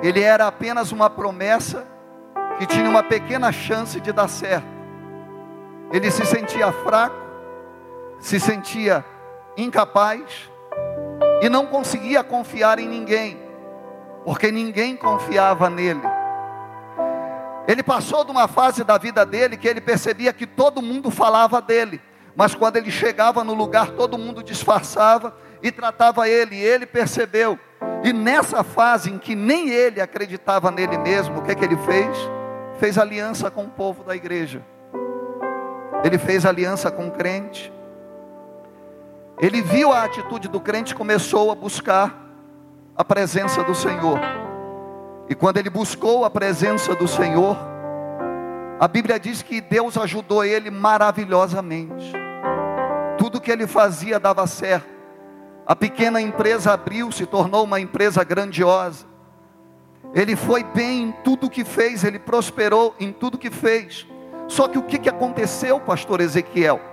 Ele 0.02 0.22
era 0.22 0.48
apenas 0.48 0.92
uma 0.92 1.10
promessa 1.10 1.86
que 2.58 2.66
tinha 2.66 2.90
uma 2.90 3.04
pequena 3.04 3.52
chance 3.52 4.00
de 4.00 4.12
dar 4.12 4.28
certo. 4.28 4.68
Ele 5.92 6.10
se 6.10 6.26
sentia 6.26 6.72
fraco, 6.72 7.16
se 8.20 8.40
sentia 8.40 9.06
incapaz, 9.58 10.50
e 11.42 11.50
não 11.50 11.66
conseguia 11.66 12.24
confiar 12.24 12.80
em 12.80 12.88
ninguém, 12.88 13.38
porque 14.24 14.52
ninguém 14.52 14.96
confiava 14.96 15.70
nele. 15.70 16.02
Ele 17.68 17.84
passou 17.84 18.24
de 18.24 18.32
uma 18.32 18.48
fase 18.48 18.84
da 18.84 18.98
vida 18.98 19.26
dele 19.26 19.58
que 19.58 19.68
ele 19.68 19.82
percebia 19.82 20.34
que 20.34 20.48
todo 20.48 20.82
mundo 20.82 21.12
falava 21.12 21.62
dele, 21.62 22.02
mas 22.36 22.56
quando 22.56 22.78
ele 22.78 22.90
chegava 22.90 23.44
no 23.44 23.54
lugar, 23.54 23.92
todo 23.92 24.18
mundo 24.18 24.44
disfarçava 24.44 25.36
e 25.62 25.72
tratava 25.72 26.28
ele, 26.28 26.56
e 26.56 26.64
ele 26.64 26.86
percebeu. 26.86 27.58
E 28.04 28.12
nessa 28.12 28.64
fase 28.64 29.12
em 29.12 29.18
que 29.18 29.36
nem 29.36 29.70
ele 29.70 30.02
acreditava 30.02 30.72
nele 30.72 30.98
mesmo, 30.98 31.40
o 31.40 31.42
que, 31.42 31.52
é 31.52 31.56
que 31.56 31.64
ele 31.64 31.78
fez? 31.78 32.18
Fez 32.80 32.98
aliança 32.98 33.52
com 33.52 33.64
o 33.64 33.70
povo 33.70 34.04
da 34.04 34.16
igreja. 34.16 34.62
Ele 36.04 36.18
fez 36.18 36.46
aliança 36.46 36.90
com 36.90 37.08
o 37.08 37.12
crente. 37.12 37.72
Ele 39.40 39.62
viu 39.62 39.92
a 39.92 40.04
atitude 40.04 40.48
do 40.48 40.60
crente 40.60 40.94
e 40.94 40.96
começou 40.96 41.52
a 41.52 41.56
buscar 41.56 42.16
a 42.96 43.04
presença 43.04 43.64
do 43.64 43.76
Senhor. 43.76 44.20
E 45.30 45.36
quando 45.36 45.58
ele 45.58 45.70
buscou 45.70 46.26
a 46.26 46.30
presença 46.30 46.96
do 46.96 47.08
Senhor, 47.08 47.58
a 48.80 48.88
Bíblia 48.88 49.20
diz 49.20 49.42
que 49.42 49.62
Deus 49.62 49.96
ajudou 49.98 50.44
ele 50.44 50.72
maravilhosamente. 50.72 52.14
Tudo 53.18 53.40
que 53.40 53.52
ele 53.52 53.68
fazia 53.68 54.20
dava 54.20 54.46
certo. 54.48 55.01
A 55.66 55.76
pequena 55.76 56.22
empresa 56.22 56.74
abriu, 56.74 57.12
se 57.12 57.26
tornou 57.26 57.64
uma 57.64 57.80
empresa 57.80 58.24
grandiosa. 58.24 59.06
Ele 60.14 60.36
foi 60.36 60.64
bem 60.64 61.04
em 61.04 61.12
tudo 61.24 61.50
que 61.50 61.64
fez, 61.64 62.04
ele 62.04 62.20
prosperou 62.20 62.96
em 63.00 63.12
tudo 63.12 63.38
que 63.38 63.50
fez. 63.50 64.06
Só 64.48 64.68
que 64.68 64.78
o 64.78 64.84
que 64.84 65.08
aconteceu, 65.08 65.80
pastor 65.80 66.20
Ezequiel? 66.20 66.92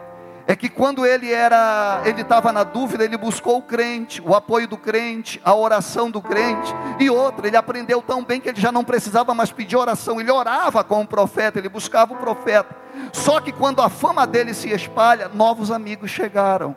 é 0.48 0.56
que 0.56 0.70
quando 0.70 1.04
ele 1.04 1.30
era, 1.30 2.00
ele 2.06 2.22
estava 2.22 2.50
na 2.50 2.64
dúvida, 2.64 3.04
ele 3.04 3.18
buscou 3.18 3.58
o 3.58 3.62
crente, 3.62 4.22
o 4.24 4.34
apoio 4.34 4.66
do 4.66 4.78
crente, 4.78 5.38
a 5.44 5.54
oração 5.54 6.10
do 6.10 6.22
crente, 6.22 6.74
e 6.98 7.10
outra, 7.10 7.46
ele 7.46 7.56
aprendeu 7.56 8.00
tão 8.00 8.24
bem 8.24 8.40
que 8.40 8.48
ele 8.48 8.58
já 8.58 8.72
não 8.72 8.82
precisava 8.82 9.34
mais 9.34 9.52
pedir 9.52 9.76
oração, 9.76 10.18
ele 10.18 10.30
orava 10.30 10.82
com 10.82 11.02
o 11.02 11.06
profeta, 11.06 11.58
ele 11.58 11.68
buscava 11.68 12.14
o 12.14 12.16
profeta. 12.16 12.74
Só 13.12 13.42
que 13.42 13.52
quando 13.52 13.82
a 13.82 13.90
fama 13.90 14.26
dele 14.26 14.54
se 14.54 14.70
espalha, 14.70 15.28
novos 15.28 15.70
amigos 15.70 16.10
chegaram. 16.10 16.74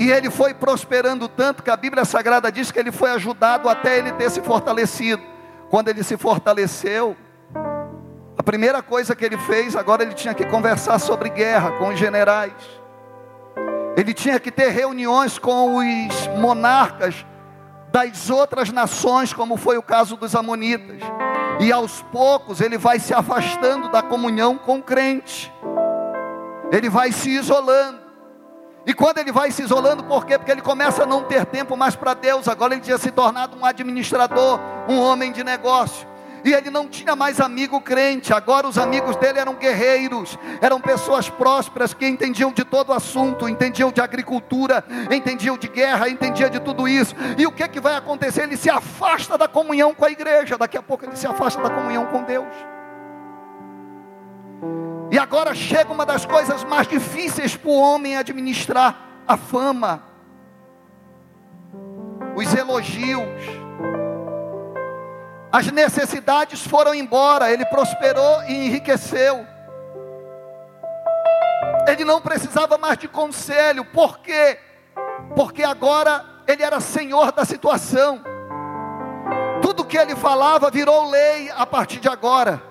E 0.00 0.10
ele 0.10 0.30
foi 0.30 0.54
prosperando 0.54 1.28
tanto 1.28 1.62
que 1.62 1.68
a 1.68 1.76
Bíblia 1.76 2.06
Sagrada 2.06 2.50
diz 2.50 2.72
que 2.72 2.78
ele 2.78 2.90
foi 2.90 3.10
ajudado 3.10 3.68
até 3.68 3.98
ele 3.98 4.10
ter 4.12 4.30
se 4.30 4.40
fortalecido. 4.40 5.22
Quando 5.68 5.88
ele 5.88 6.02
se 6.02 6.16
fortaleceu, 6.16 7.14
a 8.38 8.42
primeira 8.42 8.80
coisa 8.82 9.14
que 9.14 9.22
ele 9.22 9.36
fez, 9.36 9.76
agora 9.76 10.02
ele 10.02 10.14
tinha 10.14 10.32
que 10.32 10.46
conversar 10.46 10.98
sobre 10.98 11.28
guerra 11.28 11.72
com 11.72 11.88
os 11.88 11.98
generais. 11.98 12.54
Ele 13.94 14.14
tinha 14.14 14.40
que 14.40 14.50
ter 14.50 14.70
reuniões 14.70 15.38
com 15.38 15.76
os 15.76 16.26
monarcas 16.38 17.26
das 17.92 18.30
outras 18.30 18.72
nações, 18.72 19.34
como 19.34 19.58
foi 19.58 19.76
o 19.76 19.82
caso 19.82 20.16
dos 20.16 20.34
amonitas. 20.34 21.02
E 21.60 21.70
aos 21.70 22.00
poucos 22.04 22.62
ele 22.62 22.78
vai 22.78 22.98
se 22.98 23.12
afastando 23.12 23.90
da 23.90 24.00
comunhão 24.00 24.56
com 24.56 24.78
o 24.78 24.82
crente. 24.82 25.52
Ele 26.72 26.88
vai 26.88 27.12
se 27.12 27.28
isolando. 27.28 27.99
E 28.86 28.94
quando 28.94 29.18
ele 29.18 29.30
vai 29.30 29.50
se 29.50 29.62
isolando, 29.62 30.02
por 30.04 30.24
quê? 30.24 30.38
Porque 30.38 30.50
ele 30.50 30.62
começa 30.62 31.02
a 31.02 31.06
não 31.06 31.24
ter 31.24 31.44
tempo 31.46 31.76
mais 31.76 31.94
para 31.94 32.14
Deus. 32.14 32.48
Agora 32.48 32.74
ele 32.74 32.82
tinha 32.82 32.98
se 32.98 33.10
tornado 33.10 33.56
um 33.56 33.64
administrador, 33.64 34.58
um 34.88 34.98
homem 34.98 35.32
de 35.32 35.44
negócio 35.44 36.10
e 36.44 36.52
ele 36.52 36.70
não 36.70 36.88
tinha 36.88 37.14
mais 37.14 37.40
amigo 37.40 37.80
crente, 37.80 38.32
agora 38.32 38.66
os 38.66 38.78
amigos 38.78 39.16
dele 39.16 39.38
eram 39.38 39.54
guerreiros, 39.54 40.38
eram 40.60 40.80
pessoas 40.80 41.28
prósperas 41.28 41.94
que 41.94 42.06
entendiam 42.06 42.52
de 42.52 42.64
todo 42.64 42.92
assunto, 42.92 43.48
entendiam 43.48 43.92
de 43.92 44.00
agricultura, 44.00 44.84
entendiam 45.10 45.56
de 45.56 45.68
guerra, 45.68 46.08
entendiam 46.08 46.50
de 46.50 46.60
tudo 46.60 46.88
isso. 46.88 47.14
E 47.36 47.46
o 47.46 47.52
que, 47.52 47.66
que 47.68 47.80
vai 47.80 47.96
acontecer? 47.96 48.42
Ele 48.42 48.56
se 48.56 48.70
afasta 48.70 49.36
da 49.36 49.48
comunhão 49.48 49.94
com 49.94 50.04
a 50.04 50.10
igreja, 50.10 50.56
daqui 50.56 50.76
a 50.76 50.82
pouco 50.82 51.04
ele 51.04 51.16
se 51.16 51.26
afasta 51.26 51.62
da 51.62 51.70
comunhão 51.70 52.06
com 52.06 52.22
Deus. 52.22 52.79
E 55.10 55.18
agora 55.18 55.54
chega 55.54 55.92
uma 55.92 56.06
das 56.06 56.24
coisas 56.24 56.62
mais 56.64 56.86
difíceis 56.86 57.56
para 57.56 57.70
o 57.70 57.80
homem 57.80 58.16
administrar: 58.16 58.96
a 59.26 59.36
fama, 59.36 60.02
os 62.36 62.54
elogios 62.54 63.60
as 65.52 65.70
necessidades 65.72 66.64
foram 66.64 66.94
embora, 66.94 67.50
ele 67.50 67.64
prosperou 67.64 68.44
e 68.44 68.66
enriqueceu. 68.66 69.44
Ele 71.88 72.04
não 72.04 72.20
precisava 72.20 72.78
mais 72.78 72.96
de 72.98 73.08
conselho, 73.08 73.84
por 73.84 74.20
quê? 74.20 74.58
Porque 75.34 75.64
agora 75.64 76.24
ele 76.46 76.62
era 76.62 76.78
senhor 76.78 77.32
da 77.32 77.44
situação. 77.44 78.22
Tudo 79.60 79.84
que 79.84 79.98
ele 79.98 80.14
falava 80.14 80.70
virou 80.70 81.10
lei 81.10 81.50
a 81.50 81.66
partir 81.66 81.98
de 81.98 82.08
agora. 82.08 82.69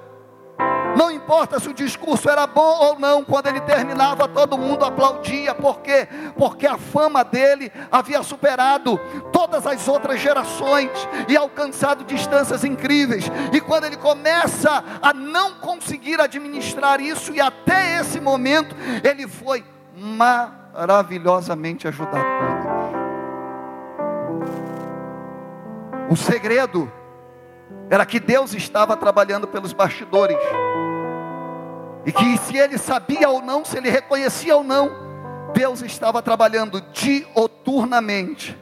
Não 1.00 1.10
importa 1.10 1.62
se 1.62 1.70
o 1.70 1.74
discurso 1.74 2.30
era 2.30 2.46
bom 2.46 2.78
ou 2.82 3.00
não, 3.00 3.24
quando 3.24 3.48
ele 3.48 3.62
terminava, 3.62 4.28
todo 4.28 4.58
mundo 4.58 4.84
aplaudia. 4.84 5.56
Por 5.56 5.80
quê? 5.80 6.10
Porque 6.38 6.68
a 6.68 6.78
fama 6.78 7.24
dele 7.24 7.72
havia 7.90 8.22
superado 8.22 9.00
todas 9.32 9.66
as 9.66 9.88
outras 9.88 10.20
gerações 10.20 10.92
e 11.30 11.38
alcançado 11.38 12.04
distâncias 12.04 12.66
incríveis. 12.66 13.32
E 13.54 13.62
quando 13.62 13.86
ele 13.86 13.96
começa 13.96 14.84
a 15.02 15.14
não 15.14 15.54
conseguir 15.54 16.20
administrar 16.20 17.00
isso, 17.00 17.34
e 17.34 17.40
até 17.40 18.02
esse 18.02 18.20
momento, 18.20 18.76
ele 19.02 19.26
foi 19.26 19.64
maravilhosamente 19.96 21.88
ajudado 21.88 22.26
por 22.26 22.50
Deus. 26.10 26.12
O 26.12 26.18
segredo 26.18 26.92
era 27.90 28.06
que 28.06 28.20
Deus 28.20 28.54
estava 28.54 28.98
trabalhando 28.98 29.48
pelos 29.48 29.72
bastidores. 29.72 30.38
E 32.06 32.12
que 32.12 32.38
se 32.40 32.58
ele 32.58 32.78
sabia 32.78 33.30
ou 33.30 33.42
não, 33.42 33.64
se 33.66 33.78
ele 33.78 33.90
reconhecia 33.90 34.56
ou 34.56 34.64
não, 34.64 34.90
Deus 35.54 35.82
estava 35.82 36.22
trabalhando 36.22 36.82
dioturnamente 36.94 38.58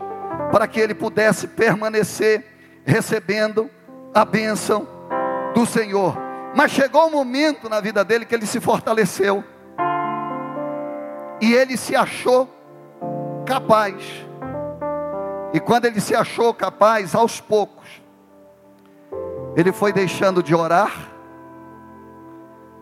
para 0.52 0.68
que 0.68 0.80
ele 0.80 0.96
pudesse 0.96 1.48
permanecer 1.48 2.46
recebendo 2.86 3.70
a 4.14 4.24
bênção 4.24 4.88
do 5.54 5.66
Senhor. 5.66 6.18
Mas 6.56 6.72
chegou 6.72 7.08
um 7.08 7.12
momento 7.12 7.70
na 7.70 7.80
vida 7.80 8.04
dele 8.04 8.26
que 8.26 8.34
ele 8.34 8.46
se 8.46 8.60
fortaleceu. 8.60 9.44
E 11.40 11.54
ele 11.54 11.78
se 11.78 11.96
achou 11.96 12.50
capaz. 13.46 13.96
E 15.54 15.60
quando 15.60 15.86
ele 15.86 16.02
se 16.02 16.16
achou 16.16 16.54
capaz, 16.54 17.14
aos 17.14 17.40
poucos, 17.40 17.88
ele 19.56 19.72
foi 19.72 19.94
deixando 19.94 20.42
de 20.42 20.56
orar, 20.56 20.92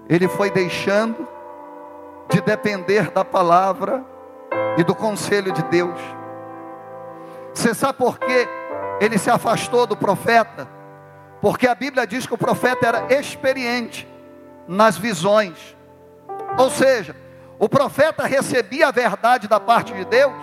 ele 0.07 0.27
foi 0.27 0.49
deixando 0.49 1.27
de 2.29 2.41
depender 2.41 3.11
da 3.11 3.23
palavra 3.23 4.03
e 4.77 4.83
do 4.83 4.95
conselho 4.95 5.51
de 5.51 5.63
Deus. 5.63 5.99
Você 7.53 7.73
sabe 7.73 7.97
por 7.97 8.19
que 8.19 8.47
ele 8.99 9.17
se 9.17 9.29
afastou 9.29 9.87
do 9.87 9.95
profeta? 9.95 10.67
Porque 11.41 11.67
a 11.67 11.75
Bíblia 11.75 12.05
diz 12.05 12.25
que 12.25 12.33
o 12.33 12.37
profeta 12.37 12.87
era 12.87 13.13
experiente 13.13 14.07
nas 14.67 14.97
visões. 14.97 15.75
Ou 16.57 16.69
seja, 16.69 17.15
o 17.59 17.69
profeta 17.69 18.25
recebia 18.25 18.87
a 18.87 18.91
verdade 18.91 19.47
da 19.47 19.59
parte 19.59 19.93
de 19.93 20.03
Deus 20.05 20.33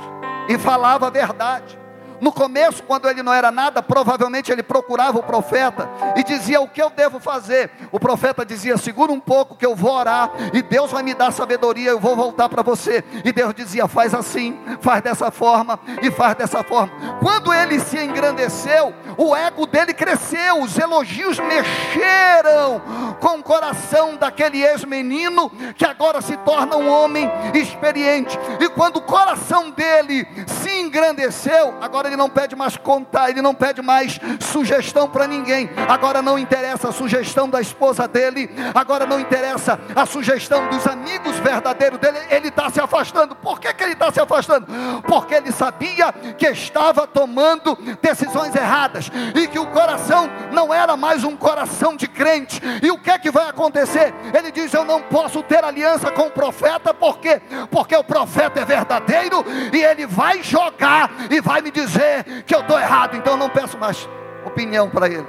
e 0.49 0.59
falava 0.59 1.07
a 1.07 1.11
verdade. 1.11 1.79
No 2.23 2.31
começo, 2.31 2.85
quando 2.85 3.09
ele 3.09 3.21
não 3.21 3.35
era 3.35 3.51
nada, 3.51 3.83
provavelmente 3.83 4.53
ele 4.53 4.63
procurava 4.63 5.19
o 5.19 5.25
profeta 5.25 5.91
e 6.15 6.23
dizia: 6.23 6.61
O 6.61 6.69
que 6.69 6.81
eu 6.81 6.89
devo 6.89 7.19
fazer? 7.19 7.69
O 7.91 7.99
profeta 7.99 8.47
dizia: 8.47 8.77
Segura 8.77 9.11
um 9.11 9.19
pouco 9.19 9.57
que 9.57 9.67
eu 9.67 9.75
vou 9.75 9.91
orar 9.93 10.31
e 10.55 10.63
Deus 10.63 10.93
vai 10.93 11.03
me 11.03 11.15
dar 11.15 11.33
sabedoria. 11.33 11.91
Eu 11.91 11.99
vou 11.99 12.15
voltar 12.15 12.49
para 12.49 12.63
você. 12.63 13.03
E 13.25 13.33
Deus 13.33 13.53
dizia: 13.53 13.89
Faz 13.89 14.15
assim, 14.15 14.57
faz 14.81 15.03
dessa 15.03 15.33
forma 15.33 15.81
e 16.01 16.13
faz 16.13 16.37
dessa 16.37 16.63
forma. 16.63 16.93
Quando 17.19 17.53
ele 17.53 17.81
se 17.81 17.99
engrandeceu, 17.99 18.95
o 19.19 19.35
ego 19.35 19.67
dele 19.67 19.93
cresceu, 19.93 20.63
os 20.63 20.79
elogios 20.79 21.41
mexeram 21.41 22.81
com 23.19 23.39
o 23.39 23.43
coração 23.43 24.15
daquele 24.17 24.63
ex-menino 24.63 25.51
que 25.77 25.85
agora 25.85 26.21
se 26.23 26.37
torna 26.39 26.77
um 26.77 26.89
homem 26.89 27.29
experiente. 27.53 28.39
E 28.61 28.69
quando 28.69 28.99
o 28.99 29.03
coração 29.03 29.71
dele 29.73 30.25
se 30.47 30.71
engrandeceu, 30.79 31.75
agora 31.81 32.12
ele 32.12 32.12
não 32.17 32.29
pede 32.29 32.55
mais 32.55 32.77
contar, 32.77 33.31
ele 33.31 33.43
não 33.43 33.55
pede 33.55 33.83
mais 33.83 34.19
sugestão 34.41 35.09
para 35.09 35.27
ninguém. 35.27 35.71
Agora 35.89 36.23
não 36.23 36.39
interessa 36.39 36.89
a 36.89 36.93
sugestão 36.93 37.49
da 37.49 37.61
esposa 37.61 38.07
dele, 38.07 38.51
agora 38.75 39.07
não 39.07 39.21
interessa 39.21 39.79
a 39.95 40.07
sugestão 40.07 40.69
dos 40.69 40.87
amigos 40.87 41.37
verdadeiros 41.39 41.99
dele, 41.99 42.19
ele 42.31 42.49
está 42.49 42.71
se 42.71 42.81
afastando. 42.81 43.35
Por 43.37 43.61
que, 43.61 43.73
que 43.73 43.85
ele 43.85 43.93
está 43.93 44.13
se 44.13 44.21
afastando? 44.21 44.67
Porque 45.07 45.35
ele 45.35 45.53
sabia 45.53 46.13
que 46.37 46.47
estava 46.49 47.07
tomando 47.07 47.77
decisões 48.01 48.55
erradas 48.55 49.11
e 49.35 49.47
que 49.47 49.59
o 49.59 49.67
coração 49.67 50.29
não 50.53 50.73
era 50.73 50.97
mais 50.97 51.25
um 51.25 51.37
coração 51.37 51.97
de 51.97 52.07
crente. 52.07 52.61
E 52.83 52.91
o 52.91 52.99
que 52.99 53.11
é 53.11 53.19
que 53.19 53.31
vai 53.31 53.49
acontecer? 53.49 54.15
Ele 54.33 54.51
diz: 54.51 54.73
Eu 54.73 54.85
não 54.85 55.03
posso 55.03 55.43
ter 55.43 55.65
aliança 55.65 56.11
com 56.11 56.27
o 56.27 56.31
profeta, 56.31 56.93
por 56.93 57.19
quê? 57.19 57.41
Porque 57.71 57.97
o 57.97 58.05
profeta 58.05 58.61
é 58.61 58.65
verdadeiro 58.65 59.45
e 59.73 59.83
ele 59.83 60.07
vai 60.07 60.43
jogar 60.43 61.11
e 61.31 61.41
vai 61.41 61.61
me 61.61 61.71
dizer 61.71 62.02
dizer 62.03 62.43
que 62.45 62.55
eu 62.55 62.61
estou 62.61 62.79
errado, 62.79 63.17
então 63.17 63.35
eu 63.35 63.39
não 63.39 63.49
peço 63.49 63.79
mais 63.79 64.09
opinião 64.45 64.91
para 64.91 65.07
ele. 65.07 65.27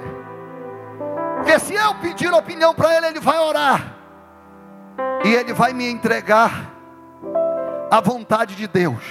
Porque 1.36 1.58
se 1.58 1.74
eu 1.74 1.94
pedir 1.96 2.32
opinião 2.32 2.74
para 2.74 2.96
ele, 2.96 3.06
ele 3.06 3.20
vai 3.20 3.38
orar. 3.38 3.94
E 5.24 5.34
ele 5.34 5.52
vai 5.52 5.72
me 5.72 5.88
entregar 5.88 6.72
a 7.90 8.00
vontade 8.00 8.54
de 8.54 8.66
Deus. 8.66 9.02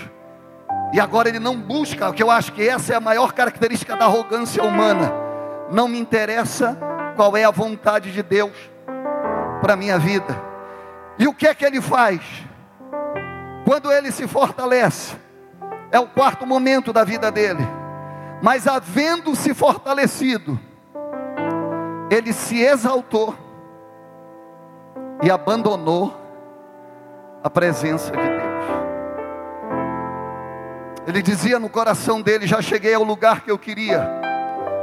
E 0.93 0.99
agora 0.99 1.29
ele 1.29 1.39
não 1.39 1.59
busca, 1.59 2.11
que 2.13 2.21
eu 2.21 2.29
acho 2.29 2.51
que 2.53 2.67
essa 2.67 2.93
é 2.93 2.95
a 2.95 3.01
maior 3.01 3.33
característica 3.33 3.95
da 3.95 4.05
arrogância 4.05 4.63
humana. 4.63 5.11
Não 5.71 5.87
me 5.87 5.99
interessa 5.99 6.77
qual 7.15 7.35
é 7.35 7.43
a 7.43 7.51
vontade 7.51 8.11
de 8.11 8.21
Deus 8.21 8.53
para 9.61 9.75
minha 9.75 9.97
vida. 9.97 10.39
E 11.17 11.27
o 11.27 11.33
que 11.33 11.47
é 11.47 11.55
que 11.55 11.65
ele 11.65 11.81
faz? 11.81 12.21
Quando 13.65 13.91
ele 13.91 14.11
se 14.11 14.27
fortalece, 14.27 15.15
é 15.93 15.99
o 15.99 16.07
quarto 16.07 16.45
momento 16.45 16.91
da 16.91 17.03
vida 17.03 17.31
dele. 17.31 17.65
Mas 18.41 18.67
havendo 18.67 19.35
se 19.35 19.53
fortalecido, 19.53 20.59
ele 22.09 22.33
se 22.33 22.59
exaltou 22.59 23.35
e 25.21 25.29
abandonou 25.29 26.19
a 27.43 27.49
presença 27.49 28.11
de 28.11 28.17
Deus. 28.17 28.43
Ele 31.05 31.21
dizia 31.21 31.59
no 31.59 31.69
coração 31.69 32.21
dele: 32.21 32.47
Já 32.47 32.59
cheguei 32.59 32.95
ao 32.95 33.03
lugar 33.03 33.41
que 33.41 33.51
eu 33.51 33.59
queria, 33.59 34.09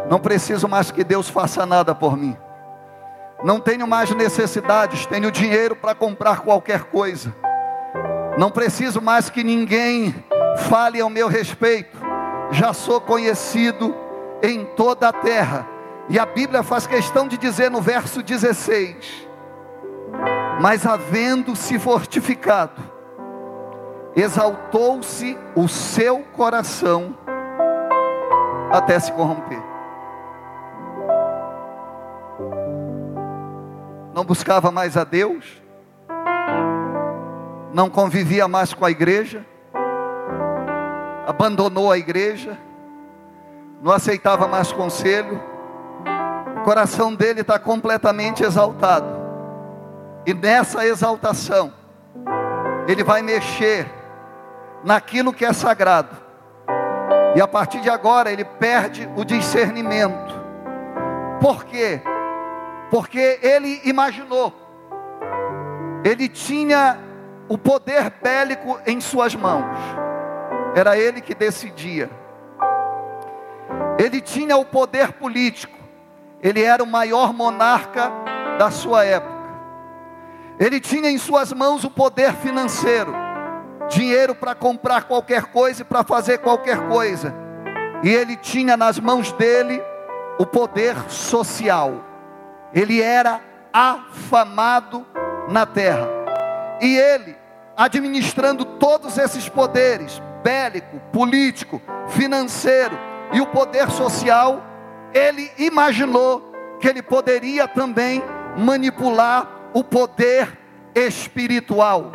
não 0.08 0.20
preciso 0.20 0.68
mais 0.68 0.92
que 0.92 1.02
Deus 1.02 1.28
faça 1.28 1.66
nada 1.66 1.92
por 1.92 2.16
mim. 2.16 2.36
Não 3.42 3.58
tenho 3.58 3.86
mais 3.86 4.10
necessidades, 4.14 5.06
tenho 5.06 5.32
dinheiro 5.32 5.74
para 5.74 5.92
comprar 5.94 6.40
qualquer 6.40 6.84
coisa. 6.84 7.34
Não 8.40 8.50
preciso 8.50 9.02
mais 9.02 9.28
que 9.28 9.44
ninguém 9.44 10.14
fale 10.70 10.98
ao 10.98 11.10
meu 11.10 11.28
respeito, 11.28 11.98
já 12.50 12.72
sou 12.72 12.98
conhecido 12.98 13.94
em 14.42 14.64
toda 14.64 15.10
a 15.10 15.12
terra. 15.12 15.68
E 16.08 16.18
a 16.18 16.24
Bíblia 16.24 16.62
faz 16.62 16.86
questão 16.86 17.28
de 17.28 17.36
dizer 17.36 17.70
no 17.70 17.82
verso 17.82 18.22
16: 18.22 19.28
Mas 20.58 20.86
havendo 20.86 21.54
se 21.54 21.78
fortificado, 21.78 22.80
exaltou-se 24.16 25.38
o 25.54 25.68
seu 25.68 26.20
coração 26.34 27.14
até 28.72 28.98
se 28.98 29.12
corromper. 29.12 29.62
Não 34.14 34.24
buscava 34.24 34.70
mais 34.72 34.96
a 34.96 35.04
Deus, 35.04 35.59
não 37.72 37.88
convivia 37.88 38.48
mais 38.48 38.74
com 38.74 38.84
a 38.84 38.90
igreja, 38.90 39.44
abandonou 41.26 41.90
a 41.90 41.98
igreja, 41.98 42.58
não 43.80 43.92
aceitava 43.92 44.48
mais 44.48 44.72
conselho, 44.72 45.40
o 46.58 46.62
coração 46.62 47.14
dele 47.14 47.42
está 47.42 47.58
completamente 47.58 48.42
exaltado, 48.42 49.06
e 50.26 50.34
nessa 50.34 50.84
exaltação, 50.84 51.72
ele 52.86 53.04
vai 53.04 53.22
mexer 53.22 53.86
naquilo 54.84 55.32
que 55.32 55.44
é 55.44 55.52
sagrado, 55.52 56.16
e 57.36 57.40
a 57.40 57.46
partir 57.46 57.80
de 57.80 57.88
agora 57.88 58.32
ele 58.32 58.44
perde 58.44 59.08
o 59.16 59.24
discernimento, 59.24 60.34
por 61.40 61.64
quê? 61.64 62.02
Porque 62.90 63.38
ele 63.40 63.80
imaginou, 63.84 64.52
ele 66.04 66.28
tinha 66.28 66.98
o 67.50 67.58
poder 67.58 68.12
bélico 68.22 68.78
em 68.86 69.00
suas 69.00 69.34
mãos 69.34 69.76
era 70.72 70.96
ele 70.96 71.20
que 71.20 71.34
decidia. 71.34 72.08
Ele 73.98 74.20
tinha 74.20 74.56
o 74.56 74.64
poder 74.64 75.14
político, 75.14 75.76
ele 76.40 76.62
era 76.62 76.80
o 76.80 76.86
maior 76.86 77.32
monarca 77.32 78.08
da 78.56 78.70
sua 78.70 79.04
época. 79.04 79.40
Ele 80.60 80.78
tinha 80.78 81.10
em 81.10 81.18
suas 81.18 81.52
mãos 81.52 81.82
o 81.82 81.90
poder 81.90 82.34
financeiro, 82.34 83.12
dinheiro 83.88 84.32
para 84.32 84.54
comprar 84.54 85.02
qualquer 85.02 85.46
coisa 85.46 85.82
e 85.82 85.84
para 85.84 86.04
fazer 86.04 86.38
qualquer 86.38 86.86
coisa. 86.86 87.34
E 88.04 88.08
ele 88.10 88.36
tinha 88.36 88.76
nas 88.76 89.00
mãos 89.00 89.32
dele 89.32 89.82
o 90.38 90.46
poder 90.46 90.96
social. 91.10 91.94
Ele 92.72 93.02
era 93.02 93.40
afamado 93.72 95.04
na 95.48 95.66
terra. 95.66 96.06
E 96.80 96.96
ele, 96.96 97.39
administrando 97.80 98.66
todos 98.66 99.16
esses 99.16 99.48
poderes, 99.48 100.20
bélico, 100.42 101.00
político, 101.10 101.80
financeiro 102.08 102.94
e 103.32 103.40
o 103.40 103.46
poder 103.46 103.90
social, 103.90 104.62
ele 105.14 105.50
imaginou 105.56 106.52
que 106.78 106.86
ele 106.86 107.00
poderia 107.00 107.66
também 107.66 108.22
manipular 108.58 109.70
o 109.72 109.82
poder 109.82 110.58
espiritual. 110.94 112.12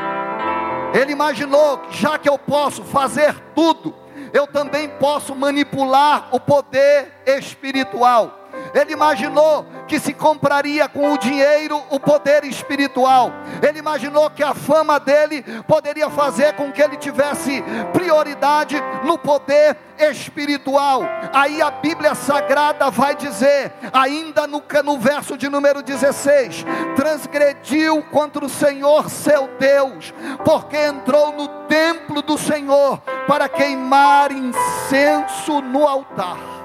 Ele 0.94 1.14
imaginou 1.14 1.80
que 1.80 1.98
já 1.98 2.20
que 2.20 2.30
eu 2.30 2.38
posso 2.38 2.84
fazer 2.84 3.36
tudo, 3.56 3.92
eu 4.32 4.46
também 4.46 4.88
posso 4.88 5.34
manipular 5.34 6.30
o 6.32 6.40
poder 6.40 7.12
espiritual. 7.26 8.50
Ele 8.72 8.94
imaginou 8.94 9.66
que 9.88 10.00
se 10.00 10.14
compraria 10.14 10.88
com 10.88 11.14
o 11.14 11.18
dinheiro 11.18 11.82
o 11.90 12.00
poder 12.00 12.44
espiritual. 12.44 13.32
Ele 13.62 13.80
imaginou 13.80 14.30
que 14.30 14.44
a 14.44 14.54
fama 14.54 15.00
dele 15.00 15.44
poderia 15.68 16.10
fazer 16.10 16.54
com 16.54 16.72
que 16.72 16.82
ele 16.82 16.98
tivesse 16.98 17.64
prioridade 17.94 18.76
no 19.04 19.18
poder 19.18 19.78
espiritual. 19.98 21.04
Aí 21.34 21.62
a 21.62 21.72
Bíblia 21.72 22.16
Sagrada 22.16 22.90
vai 22.90 23.16
dizer, 23.16 23.72
ainda 23.94 24.48
no, 24.48 24.64
no 24.84 24.98
verso 24.98 25.38
de 25.38 25.50
número 25.50 25.82
16: 25.82 26.66
transgrediu 26.96 28.04
contra 28.12 28.46
o 28.46 28.50
Senhor 28.50 29.10
seu 29.10 29.50
Deus, 29.60 30.14
porque 30.44 30.78
entrou 30.78 31.32
no 31.32 31.48
templo 31.68 32.22
do 32.22 32.38
Senhor 32.38 33.00
para 33.28 33.48
queimar 33.48 34.32
incenso 34.32 35.62
no 35.62 35.88
altar. 35.88 36.65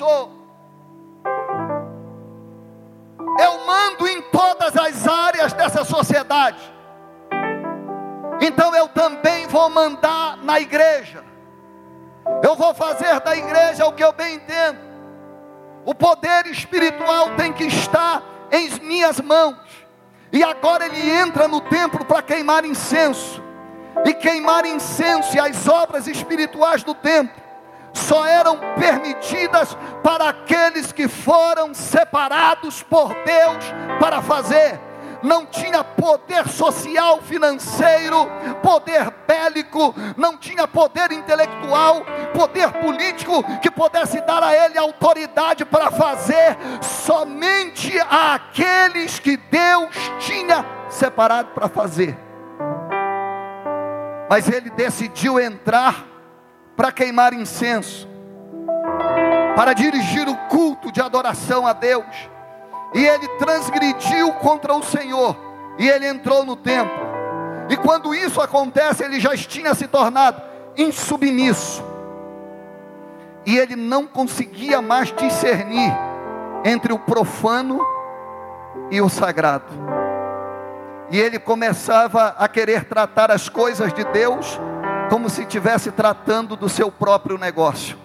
Pensou: 0.00 0.32
eu 3.38 3.66
mando 3.66 4.08
em 4.08 4.22
todas 4.22 4.74
as 4.74 5.06
áreas 5.06 5.52
dessa 5.52 5.84
sociedade, 5.84 6.58
então 8.40 8.74
eu 8.74 8.88
também 8.88 9.46
vou 9.46 9.68
mandar 9.68 10.38
na 10.38 10.58
igreja. 10.58 11.22
Eu 12.42 12.56
vou 12.56 12.72
fazer 12.72 13.20
da 13.20 13.36
igreja 13.36 13.84
o 13.84 13.92
que 13.92 14.02
eu 14.02 14.12
bem 14.12 14.36
entendo. 14.36 14.78
O 15.84 15.94
poder 15.94 16.46
espiritual 16.46 17.36
tem 17.36 17.52
que 17.52 17.64
estar 17.64 18.22
em 18.50 18.70
minhas 18.80 19.20
mãos. 19.20 19.58
E 20.32 20.42
agora 20.42 20.86
ele 20.86 21.10
entra 21.10 21.46
no 21.46 21.60
templo 21.60 22.06
para 22.06 22.22
queimar 22.22 22.64
incenso. 22.64 23.42
E 24.06 24.14
queimar 24.14 24.64
incenso 24.64 25.36
e 25.36 25.40
as 25.40 25.68
obras 25.68 26.06
espirituais 26.06 26.82
do 26.82 26.94
templo 26.94 27.49
só 27.92 28.26
eram 28.26 28.58
permitidas 28.78 29.76
para 30.02 30.28
aqueles 30.28 30.92
que 30.92 31.08
foram 31.08 31.74
separados 31.74 32.82
por 32.82 33.14
Deus 33.24 33.64
para 33.98 34.22
fazer. 34.22 34.80
Não 35.22 35.44
tinha 35.44 35.84
poder 35.84 36.48
social, 36.48 37.20
financeiro, 37.20 38.26
poder 38.62 39.12
bélico, 39.28 39.94
não 40.16 40.38
tinha 40.38 40.66
poder 40.66 41.12
intelectual, 41.12 42.02
poder 42.32 42.72
político 42.72 43.44
que 43.60 43.70
pudesse 43.70 44.20
dar 44.22 44.42
a 44.42 44.54
ele 44.54 44.78
autoridade 44.78 45.64
para 45.66 45.90
fazer, 45.90 46.56
somente 46.80 47.92
aqueles 48.00 49.18
que 49.18 49.36
Deus 49.36 49.94
tinha 50.20 50.64
separado 50.88 51.50
para 51.50 51.68
fazer. 51.68 52.18
Mas 54.28 54.48
ele 54.48 54.70
decidiu 54.70 55.38
entrar 55.38 56.09
para 56.80 56.90
queimar 56.90 57.34
incenso, 57.34 58.08
para 59.54 59.74
dirigir 59.74 60.26
o 60.26 60.34
culto 60.48 60.90
de 60.90 60.98
adoração 60.98 61.66
a 61.66 61.74
Deus. 61.74 62.06
E 62.94 63.04
ele 63.04 63.28
transgrediu 63.36 64.32
contra 64.32 64.72
o 64.72 64.82
Senhor, 64.82 65.36
e 65.78 65.86
ele 65.86 66.08
entrou 66.08 66.42
no 66.42 66.56
templo. 66.56 66.98
E 67.68 67.76
quando 67.76 68.14
isso 68.14 68.40
acontece, 68.40 69.04
ele 69.04 69.20
já 69.20 69.36
tinha 69.36 69.74
se 69.74 69.86
tornado 69.88 70.40
insubmisso. 70.74 71.84
E 73.44 73.58
ele 73.58 73.76
não 73.76 74.06
conseguia 74.06 74.80
mais 74.80 75.12
discernir 75.12 75.92
entre 76.64 76.94
o 76.94 76.98
profano 76.98 77.78
e 78.90 79.02
o 79.02 79.08
sagrado. 79.10 79.66
E 81.10 81.20
ele 81.20 81.38
começava 81.38 82.34
a 82.38 82.48
querer 82.48 82.84
tratar 82.84 83.30
as 83.30 83.50
coisas 83.50 83.92
de 83.92 84.02
Deus 84.04 84.58
como 85.10 85.28
se 85.28 85.42
estivesse 85.42 85.90
tratando 85.90 86.54
do 86.54 86.68
seu 86.68 86.90
próprio 86.90 87.36
negócio. 87.36 87.98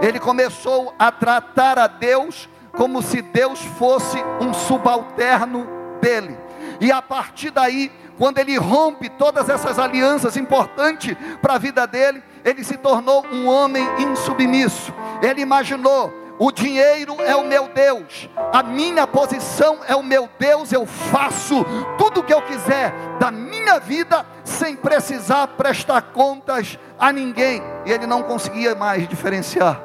Ele 0.00 0.20
começou 0.20 0.94
a 0.96 1.10
tratar 1.10 1.76
a 1.76 1.88
Deus 1.88 2.48
como 2.72 3.02
se 3.02 3.20
Deus 3.20 3.60
fosse 3.78 4.18
um 4.40 4.54
subalterno 4.54 5.66
dele. 6.00 6.38
E 6.80 6.92
a 6.92 7.02
partir 7.02 7.50
daí, 7.50 7.90
quando 8.16 8.38
ele 8.38 8.56
rompe 8.56 9.08
todas 9.08 9.48
essas 9.48 9.76
alianças 9.76 10.36
importantes 10.36 11.16
para 11.42 11.54
a 11.54 11.58
vida 11.58 11.84
dele, 11.84 12.22
ele 12.44 12.62
se 12.62 12.76
tornou 12.76 13.26
um 13.32 13.48
homem 13.48 13.84
insubmisso. 13.98 14.94
Ele 15.20 15.40
imaginou 15.40 16.12
o 16.38 16.50
dinheiro 16.50 17.16
é 17.22 17.36
o 17.36 17.44
meu 17.44 17.68
Deus, 17.68 18.28
a 18.52 18.62
minha 18.62 19.06
posição 19.06 19.78
é 19.86 19.94
o 19.94 20.02
meu 20.02 20.28
Deus, 20.38 20.72
eu 20.72 20.84
faço 20.84 21.64
tudo 21.96 22.20
o 22.20 22.24
que 22.24 22.34
eu 22.34 22.42
quiser 22.42 22.92
da 23.20 23.30
minha 23.30 23.78
vida 23.78 24.26
sem 24.42 24.74
precisar 24.74 25.46
prestar 25.48 26.02
contas 26.12 26.78
a 26.98 27.12
ninguém. 27.12 27.62
E 27.86 27.92
ele 27.92 28.06
não 28.06 28.22
conseguia 28.22 28.74
mais 28.74 29.06
diferenciar 29.06 29.80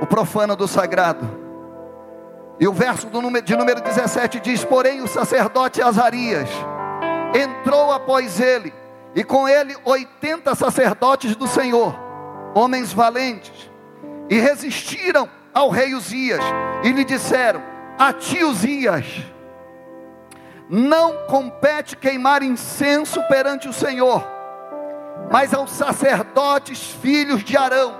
o 0.00 0.06
profano 0.06 0.56
do 0.56 0.66
sagrado. 0.66 1.38
E 2.58 2.66
o 2.66 2.72
verso 2.72 3.08
número, 3.10 3.44
de 3.44 3.54
número 3.54 3.82
17 3.82 4.40
diz: 4.40 4.64
Porém, 4.64 5.02
o 5.02 5.08
sacerdote 5.08 5.82
Azarias 5.82 6.48
entrou 7.34 7.92
após 7.92 8.40
ele, 8.40 8.72
e 9.14 9.22
com 9.22 9.46
ele 9.46 9.76
80 9.84 10.54
sacerdotes 10.54 11.36
do 11.36 11.46
Senhor, 11.46 11.94
homens 12.54 12.92
valentes 12.92 13.69
e 14.30 14.38
resistiram 14.38 15.28
ao 15.52 15.68
rei 15.68 15.92
Uzias 15.92 16.40
e 16.84 16.92
lhe 16.92 17.04
disseram: 17.04 17.60
A 17.98 18.12
ti, 18.12 18.44
Uzias, 18.44 19.04
não 20.68 21.26
compete 21.26 21.96
queimar 21.96 22.42
incenso 22.44 23.20
perante 23.24 23.68
o 23.68 23.72
Senhor, 23.72 24.24
mas 25.30 25.52
aos 25.52 25.72
sacerdotes 25.72 26.92
filhos 27.02 27.42
de 27.42 27.56
Arão. 27.56 27.98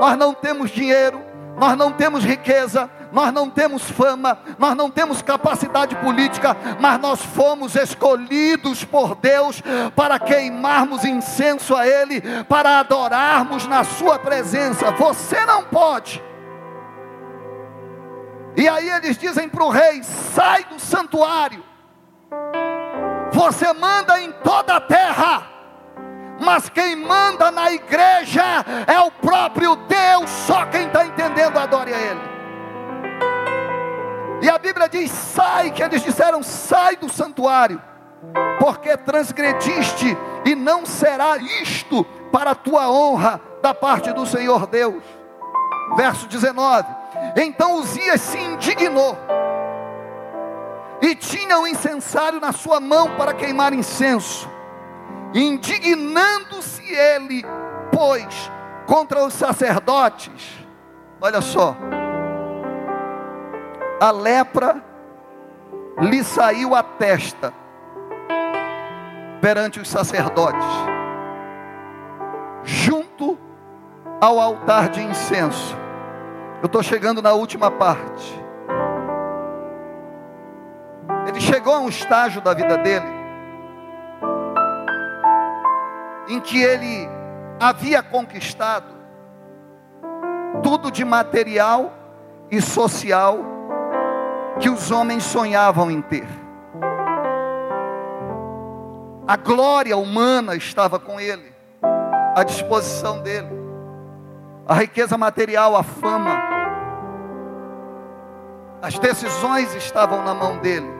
Nós 0.00 0.16
não 0.16 0.32
temos 0.32 0.70
dinheiro, 0.70 1.20
nós 1.58 1.76
não 1.76 1.92
temos 1.92 2.24
riqueza, 2.24 2.88
nós 3.12 3.32
não 3.32 3.50
temos 3.50 3.82
fama, 3.90 4.38
nós 4.58 4.74
não 4.74 4.90
temos 4.90 5.20
capacidade 5.20 5.94
política, 5.96 6.56
mas 6.80 6.98
nós 6.98 7.22
fomos 7.22 7.76
escolhidos 7.76 8.84
por 8.84 9.14
Deus 9.14 9.62
para 9.94 10.18
queimarmos 10.18 11.04
incenso 11.04 11.76
a 11.76 11.86
Ele, 11.86 12.22
para 12.48 12.80
adorarmos 12.80 13.66
na 13.66 13.84
Sua 13.84 14.18
presença. 14.18 14.90
Você 14.92 15.44
não 15.44 15.64
pode. 15.64 16.22
E 18.56 18.68
aí 18.68 18.88
eles 18.88 19.16
dizem 19.16 19.48
para 19.48 19.64
o 19.64 19.70
rei: 19.70 20.02
sai 20.02 20.64
do 20.64 20.80
santuário, 20.80 21.62
você 23.32 23.72
manda 23.72 24.20
em 24.20 24.32
toda 24.42 24.76
a 24.76 24.80
terra 24.80 25.52
mas 26.40 26.68
quem 26.68 26.96
manda 26.96 27.52
na 27.52 27.70
igreja 27.70 28.42
é 28.88 28.98
o 28.98 29.12
próprio 29.12 29.76
Deus, 29.76 30.28
só 30.28 30.66
quem 30.66 30.88
está 30.88 31.06
entendendo 31.06 31.56
adore 31.56 31.94
a 31.94 31.98
Ele. 31.98 32.31
E 34.42 34.50
a 34.50 34.58
Bíblia 34.58 34.88
diz: 34.88 35.10
sai, 35.10 35.70
que 35.70 35.82
eles 35.82 36.02
disseram: 36.02 36.42
sai 36.42 36.96
do 36.96 37.10
santuário, 37.10 37.80
porque 38.58 38.96
transgrediste, 38.96 40.16
e 40.44 40.54
não 40.54 40.84
será 40.84 41.38
isto 41.38 42.04
para 42.30 42.50
a 42.50 42.54
tua 42.54 42.90
honra 42.90 43.40
da 43.62 43.72
parte 43.72 44.12
do 44.12 44.26
Senhor 44.26 44.66
Deus. 44.66 45.02
Verso 45.96 46.26
19: 46.26 46.86
Então 47.36 47.76
Uzias 47.76 48.20
se 48.20 48.38
indignou, 48.38 49.16
e 51.00 51.14
tinha 51.14 51.58
um 51.58 51.66
incensário 51.66 52.40
na 52.40 52.52
sua 52.52 52.80
mão 52.80 53.16
para 53.16 53.32
queimar 53.32 53.72
incenso 53.72 54.50
indignando-se 55.34 56.82
ele, 56.92 57.44
pois, 57.90 58.50
contra 58.86 59.24
os 59.24 59.32
sacerdotes, 59.32 60.66
olha 61.20 61.40
só, 61.40 61.76
a 64.02 64.10
lepra 64.10 64.82
lhe 66.00 66.24
saiu 66.24 66.74
à 66.74 66.82
testa 66.82 67.54
perante 69.40 69.78
os 69.78 69.88
sacerdotes, 69.88 70.66
junto 72.64 73.38
ao 74.20 74.40
altar 74.40 74.88
de 74.88 75.00
incenso. 75.00 75.76
Eu 76.60 76.66
estou 76.66 76.82
chegando 76.82 77.22
na 77.22 77.32
última 77.32 77.70
parte. 77.70 78.42
Ele 81.28 81.40
chegou 81.40 81.72
a 81.72 81.78
um 81.78 81.88
estágio 81.88 82.40
da 82.40 82.52
vida 82.54 82.76
dele 82.78 83.22
em 86.26 86.40
que 86.40 86.60
ele 86.60 87.08
havia 87.60 88.02
conquistado 88.02 88.92
tudo 90.60 90.90
de 90.90 91.04
material 91.04 91.92
e 92.50 92.60
social 92.60 93.51
que 94.60 94.68
os 94.68 94.90
homens 94.90 95.24
sonhavam 95.24 95.90
em 95.90 96.00
ter. 96.00 96.26
A 99.26 99.36
glória 99.36 99.96
humana 99.96 100.54
estava 100.56 100.98
com 100.98 101.18
ele, 101.20 101.52
à 102.34 102.42
disposição 102.42 103.20
dele. 103.20 103.62
a 104.66 104.74
riqueza 104.74 105.18
material, 105.18 105.76
a 105.76 105.82
fama. 105.82 106.40
As 108.80 108.98
decisões 108.98 109.74
estavam 109.74 110.22
na 110.22 110.34
mão 110.34 110.58
dele. 110.58 110.90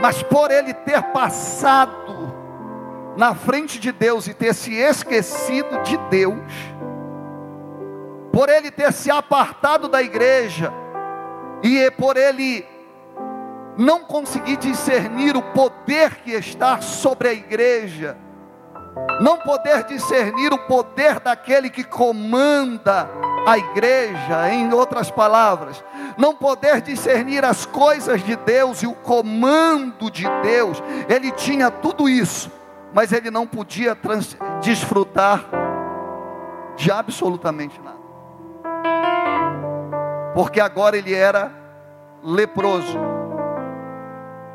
Mas 0.00 0.22
por 0.22 0.50
ele 0.50 0.72
ter 0.72 1.02
passado 1.04 2.32
na 3.16 3.34
frente 3.34 3.78
de 3.78 3.92
Deus 3.92 4.26
e 4.26 4.34
ter 4.34 4.54
se 4.54 4.74
esquecido 4.74 5.82
de 5.82 5.96
Deus, 6.08 6.52
por 8.32 8.48
ele 8.48 8.70
ter 8.70 8.92
se 8.92 9.10
apartado 9.10 9.88
da 9.88 10.02
igreja, 10.02 10.72
e 11.62 11.90
por 11.92 12.16
ele 12.16 12.66
não 13.76 14.00
conseguir 14.00 14.56
discernir 14.56 15.36
o 15.36 15.42
poder 15.42 16.16
que 16.16 16.32
está 16.32 16.80
sobre 16.80 17.28
a 17.28 17.32
igreja, 17.32 18.16
não 19.20 19.38
poder 19.38 19.84
discernir 19.84 20.52
o 20.52 20.58
poder 20.58 21.20
daquele 21.20 21.70
que 21.70 21.84
comanda 21.84 23.08
a 23.46 23.56
igreja, 23.56 24.50
em 24.52 24.72
outras 24.72 25.10
palavras, 25.10 25.82
não 26.16 26.34
poder 26.34 26.80
discernir 26.80 27.44
as 27.44 27.64
coisas 27.64 28.22
de 28.22 28.36
Deus 28.36 28.82
e 28.82 28.86
o 28.86 28.94
comando 28.94 30.10
de 30.10 30.24
Deus, 30.42 30.82
ele 31.08 31.30
tinha 31.32 31.70
tudo 31.70 32.08
isso, 32.08 32.50
mas 32.92 33.12
ele 33.12 33.30
não 33.30 33.46
podia 33.46 33.96
desfrutar 34.60 35.44
de 36.76 36.90
absolutamente 36.90 37.80
nada, 37.80 37.98
porque 40.40 40.58
agora 40.58 40.96
ele 40.96 41.12
era 41.12 41.52
leproso. 42.24 42.98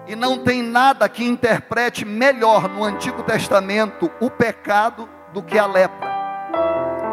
E 0.07 0.15
não 0.15 0.39
tem 0.39 0.63
nada 0.63 1.07
que 1.07 1.23
interprete 1.23 2.03
melhor 2.03 2.67
no 2.67 2.83
Antigo 2.83 3.21
Testamento 3.21 4.09
o 4.19 4.31
pecado 4.31 5.07
do 5.31 5.43
que 5.43 5.59
a 5.59 5.67
lepra. 5.67 6.09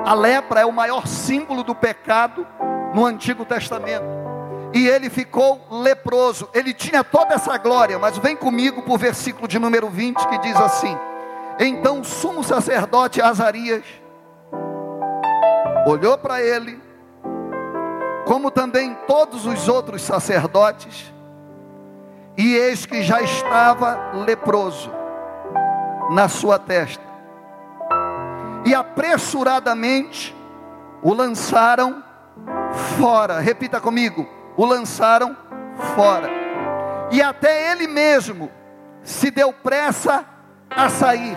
A 0.07 0.15
lepra 0.15 0.61
é 0.63 0.65
o 0.65 0.73
maior 0.73 1.07
símbolo 1.07 1.63
do 1.63 1.75
pecado 1.75 2.47
no 2.95 3.05
Antigo 3.05 3.45
Testamento. 3.45 4.07
E 4.73 4.89
ele 4.89 5.11
ficou 5.11 5.61
leproso. 5.71 6.49
Ele 6.55 6.73
tinha 6.73 7.05
toda 7.05 7.35
essa 7.35 7.59
glória, 7.59 7.99
mas 7.99 8.17
vem 8.17 8.35
comigo 8.35 8.81
para 8.81 8.95
o 8.95 8.97
versículo 8.97 9.47
de 9.47 9.59
número 9.59 9.91
20 9.91 10.17
que 10.29 10.39
diz 10.39 10.57
assim: 10.57 10.97
Então 11.61 12.01
o 12.01 12.05
sumo 12.05 12.43
sacerdote 12.43 13.21
Azarias 13.21 13.85
olhou 15.87 16.17
para 16.17 16.41
ele, 16.41 16.81
como 18.33 18.51
também 18.51 18.97
todos 19.07 19.45
os 19.45 19.69
outros 19.69 20.01
sacerdotes, 20.01 21.13
e 22.35 22.55
eis 22.55 22.87
que 22.87 23.03
já 23.03 23.21
estava 23.21 24.13
leproso 24.25 24.91
na 26.13 26.31
sua 26.31 26.59
testa. 26.59 27.05
E 28.65 28.75
apressuradamente 28.75 30.35
o 31.03 31.13
lançaram 31.13 32.03
fora. 32.99 33.39
Repita 33.39 33.79
comigo: 33.83 34.27
o 34.57 34.65
lançaram 34.65 35.37
fora. 35.95 36.31
E 37.11 37.21
até 37.21 37.71
ele 37.71 37.87
mesmo 37.87 38.51
se 39.03 39.31
deu 39.31 39.53
pressa 39.53 40.25
a 40.71 40.89
sair, 40.89 41.37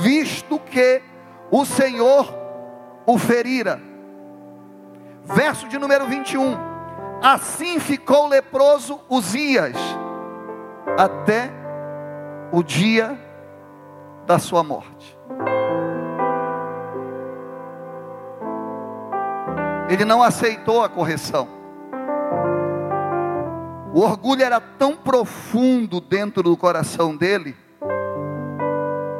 visto 0.00 0.58
que 0.60 1.02
o 1.50 1.66
Senhor 1.66 2.34
o 3.04 3.18
ferira. 3.18 3.93
Verso 5.24 5.68
de 5.68 5.78
número 5.78 6.06
21. 6.06 6.56
Assim 7.22 7.78
ficou 7.80 8.28
leproso 8.28 9.00
Uzias, 9.08 9.76
até 10.98 11.50
o 12.52 12.62
dia 12.62 13.18
da 14.26 14.38
sua 14.38 14.62
morte. 14.62 15.18
Ele 19.88 20.04
não 20.04 20.22
aceitou 20.22 20.82
a 20.82 20.88
correção. 20.88 21.48
O 23.94 24.00
orgulho 24.00 24.42
era 24.42 24.60
tão 24.60 24.96
profundo 24.96 26.00
dentro 26.00 26.42
do 26.42 26.56
coração 26.56 27.16
dele, 27.16 27.54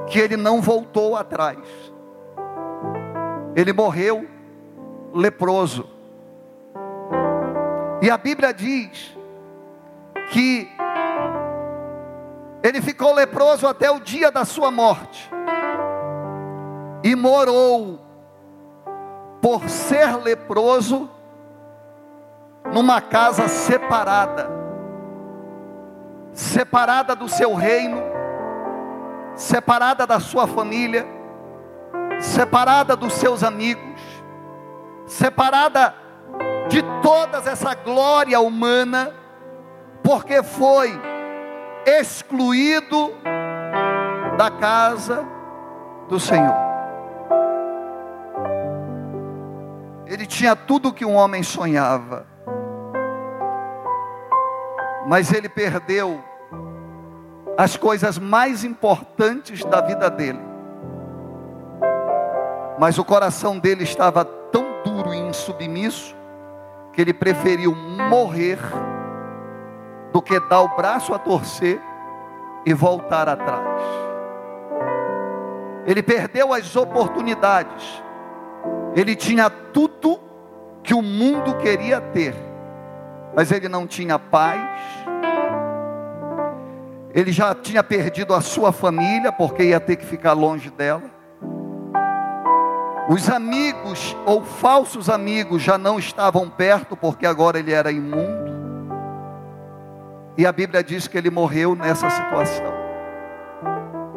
que 0.09 0.18
ele 0.18 0.36
não 0.36 0.61
voltou 0.61 1.16
atrás. 1.16 1.59
Ele 3.55 3.72
morreu 3.72 4.26
leproso. 5.14 5.93
E 8.05 8.11
a 8.11 8.18
Bíblia 8.18 8.52
diz 8.52 9.16
que 10.30 10.70
ele 12.62 12.82
ficou 12.82 13.14
leproso 13.14 13.66
até 13.66 13.90
o 13.90 13.98
dia 13.98 14.30
da 14.30 14.44
sua 14.44 14.70
morte. 14.70 15.30
E 17.02 17.16
morou 17.16 17.98
por 19.40 19.70
ser 19.70 20.18
leproso 20.18 21.09
numa 22.74 23.00
casa 23.00 23.48
separada. 23.48 24.50
Separada 26.34 27.16
do 27.16 27.26
seu 27.26 27.55
reino, 27.55 28.02
separada 29.34 30.07
da 30.07 30.20
sua 30.20 30.46
família, 30.46 31.07
separada 32.20 32.94
dos 32.94 33.14
seus 33.14 33.42
amigos, 33.42 33.98
separada 35.07 36.03
de 36.69 36.83
toda 37.03 37.39
essa 37.51 37.75
glória 37.75 38.41
humana, 38.41 39.12
porque 40.03 40.43
foi 40.43 40.99
excluído 41.87 43.12
da 44.37 44.51
casa 44.51 45.27
do 46.09 46.19
Senhor. 46.19 46.55
Ele 50.07 50.27
tinha 50.27 50.55
tudo 50.55 50.93
que 50.93 51.05
um 51.05 51.15
homem 51.15 51.43
sonhava, 51.43 52.27
mas 55.07 55.33
ele 55.33 55.49
perdeu 55.49 56.23
as 57.57 57.77
coisas 57.77 58.19
mais 58.19 58.65
importantes 58.65 59.65
da 59.65 59.81
vida 59.81 60.11
dele. 60.11 60.41
Mas 62.79 62.99
o 62.99 63.05
coração 63.05 63.59
dele 63.59 63.85
estava 63.85 64.25
tão 64.25 64.65
duro 64.85 65.15
e 65.15 65.19
insubmisso 65.19 66.15
que 66.95 67.01
ele 67.01 67.12
preferiu 67.12 67.74
morrer 67.74 68.59
do 70.12 70.22
que 70.22 70.38
dar 70.38 70.61
o 70.61 70.76
braço 70.76 71.12
a 71.12 71.18
torcer 71.18 71.80
e 72.64 72.72
voltar 72.72 73.28
atrás. 73.28 73.82
Ele 75.86 76.03
perdeu 76.03 76.53
as 76.53 76.76
oportunidades. 76.76 78.03
Ele 78.95 79.16
tinha 79.16 79.51
tudo 79.51 80.20
que 80.82 80.95
o 80.95 81.03
mundo 81.03 81.57
queria 81.59 82.01
ter, 82.01 82.34
mas 83.34 83.51
ele 83.51 83.68
não 83.68 83.86
tinha 83.86 84.18
paz. 84.18 84.61
Ele 87.12 87.32
já 87.32 87.55
tinha 87.55 87.82
perdido 87.82 88.34
a 88.34 88.40
sua 88.40 88.72
família, 88.72 89.32
porque 89.32 89.64
ia 89.64 89.80
ter 89.80 89.97
que 89.97 90.07
ficar 90.07 90.32
longe 90.32 90.70
dela. 90.70 91.14
Os 93.09 93.28
amigos 93.28 94.16
ou 94.24 94.42
falsos 94.42 95.11
amigos 95.11 95.62
já 95.62 95.76
não 95.76 95.98
estavam 95.98 96.48
perto, 96.48 96.96
porque 96.96 97.26
agora 97.26 97.59
ele 97.59 97.72
era 97.72 97.92
imundo. 97.92 98.55
E 100.38 100.46
a 100.46 100.52
Bíblia 100.52 100.82
diz 100.82 101.07
que 101.07 101.18
ele 101.18 101.30
morreu 101.30 101.74
nessa 101.74 102.09
situação. 102.09 102.72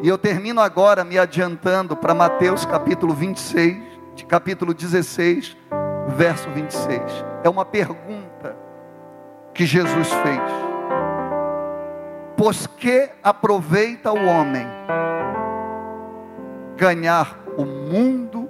E 0.02 0.08
eu 0.08 0.18
termino 0.18 0.62
agora 0.62 1.04
me 1.04 1.20
adiantando 1.20 1.98
para 1.98 2.14
Mateus 2.14 2.66
capítulo 2.66 3.14
26, 3.14 3.78
de 4.16 4.26
capítulo 4.26 4.74
16, 4.74 5.58
verso 6.16 6.50
26. 6.52 7.02
É 7.44 7.50
uma 7.50 7.66
pergunta 7.66 8.56
que 9.54 9.66
Jesus 9.66 10.08
fez. 10.08 10.42
Pois 12.38 12.68
que 12.68 13.10
aproveita 13.22 14.14
o 14.14 14.26
homem 14.26 14.66
ganhar 16.78 17.38
o 17.58 17.66
mundo 17.66 18.47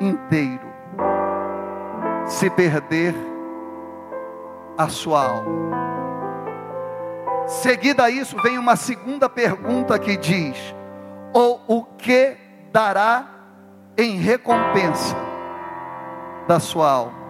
inteiro 0.00 0.66
se 2.26 2.50
perder 2.50 3.14
a 4.76 4.88
sua 4.88 5.24
alma. 5.24 5.66
Seguida 7.46 8.04
a 8.04 8.10
isso, 8.10 8.36
vem 8.42 8.58
uma 8.58 8.74
segunda 8.74 9.28
pergunta 9.28 9.98
que 9.98 10.16
diz: 10.16 10.74
ou 11.32 11.60
o 11.68 11.84
que 11.84 12.36
dará 12.72 13.26
em 13.96 14.16
recompensa 14.16 15.16
da 16.48 16.58
sua 16.58 16.90
alma? 16.90 17.26